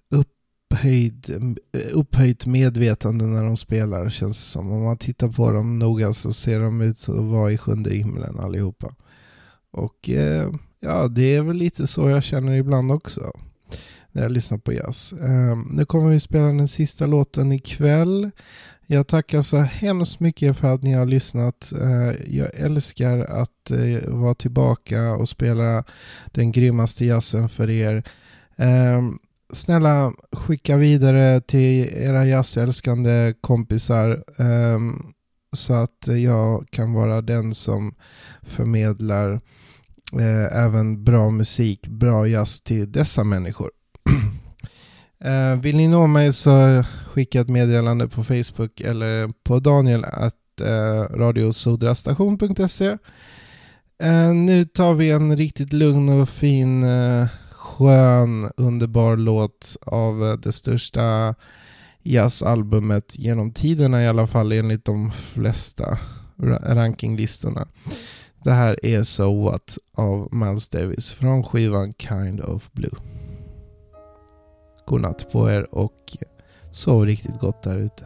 upphöjd, 0.10 1.30
eh, 1.74 1.98
upphöjt 1.98 2.46
medvetande 2.46 3.26
när 3.26 3.44
de 3.44 3.58
spelar 3.58 4.10
känns 4.10 4.38
det 4.38 4.44
som. 4.44 4.72
Om 4.72 4.84
man 4.84 4.98
tittar 4.98 5.28
på 5.28 5.52
dem 5.52 5.80
noga 5.80 6.14
så 6.14 6.34
ser 6.34 6.60
de 6.60 6.82
ut 6.82 7.10
att 7.10 7.16
vara 7.16 7.52
i 7.52 7.58
sjunde 7.58 7.96
himlen 7.96 8.40
allihopa. 8.40 8.96
Och 9.72 10.10
eh, 10.10 10.52
ja, 10.80 11.08
det 11.08 11.36
är 11.36 11.42
väl 11.42 11.58
lite 11.58 11.88
så 11.88 12.10
jag 12.10 12.24
känner 12.24 12.56
ibland 12.56 12.92
också 12.92 13.32
när 14.16 14.24
jag 14.24 14.32
lyssnar 14.32 14.58
på 14.58 14.74
jazz. 14.74 15.14
Ehm, 15.14 15.62
nu 15.72 15.86
kommer 15.86 16.10
vi 16.10 16.20
spela 16.20 16.46
den 16.46 16.68
sista 16.68 17.06
låten 17.06 17.52
ikväll. 17.52 18.32
Jag 18.88 19.08
tackar 19.08 19.42
så 19.42 19.58
hemskt 19.58 20.20
mycket 20.20 20.58
för 20.58 20.74
att 20.74 20.84
ni 20.84 20.94
har 20.94 21.06
lyssnat. 21.06 21.72
Ehm, 21.82 22.14
jag 22.28 22.56
älskar 22.56 23.20
att 23.20 23.72
eh, 23.72 24.10
vara 24.10 24.34
tillbaka 24.36 25.16
och 25.16 25.30
spela 25.30 25.84
den 26.26 26.52
grymmaste 26.52 27.06
jazzen 27.06 27.50
för 27.50 27.70
er. 27.70 28.04
Ehm, 28.58 29.20
snälla 29.54 30.14
skicka 30.32 30.78
vidare 30.78 31.42
till 31.42 31.90
era 31.94 32.26
jazzälskande 32.26 33.34
kompisar 33.42 34.24
så 35.56 35.74
att 35.74 36.08
jag 36.08 36.68
kan 36.70 36.94
vara 36.94 37.22
den 37.22 37.54
som 37.56 37.96
förmedlar 38.42 39.42
eh, 40.14 40.64
även 40.64 41.04
bra 41.04 41.30
musik, 41.30 41.88
bra 41.88 42.28
jazz 42.28 42.62
till 42.62 42.92
dessa 42.92 43.24
människor 43.24 43.72
uh, 45.26 45.62
vill 45.62 45.78
ni 45.78 45.88
nå 45.88 46.08
mig 46.08 46.34
så 46.34 46.84
skicka 47.14 47.42
ett 47.42 47.50
meddelande 47.50 48.08
på 48.08 48.24
Facebook 48.24 48.82
eller 48.82 49.34
på 49.44 49.60
daniel 49.60 50.06
att 50.06 50.34
uh, 50.62 50.68
eh, 50.68 51.02
radiosodrastation.se 51.02 52.88
uh, 52.88 52.98
eh, 54.00 54.34
Nu 54.34 54.66
tar 54.66 54.94
vi 54.94 55.12
en 55.12 55.38
riktigt 55.38 55.74
lugn 55.74 56.10
och 56.10 56.30
fin 56.30 56.84
uh, 56.84 57.28
skön, 57.78 58.52
underbar 58.58 59.18
låt 59.18 59.78
av 59.82 60.24
eh, 60.24 60.34
det 60.34 60.52
största 60.52 61.36
jazzalbumet 62.04 63.20
genom 63.20 63.52
tiderna 63.52 64.04
i 64.04 64.08
alla 64.08 64.28
fall 64.28 64.52
enligt 64.52 64.86
de 64.86 65.12
flesta 65.12 66.00
rankinglistorna. 66.64 67.68
Det 68.44 68.52
här 68.52 68.86
är 68.86 69.04
So 69.04 69.44
What 69.44 69.78
av 69.94 70.30
Miles 70.32 70.70
Davis 70.70 71.12
från 71.12 71.44
skivan 71.44 71.94
Kind 71.94 72.42
of 72.42 72.72
Blue. 72.72 73.15
Godnatt 74.86 75.32
på 75.32 75.50
er 75.50 75.76
och 75.76 76.18
sov 76.72 77.06
riktigt 77.06 77.40
gott 77.40 77.64
där 77.64 77.78
ute. 77.78 78.06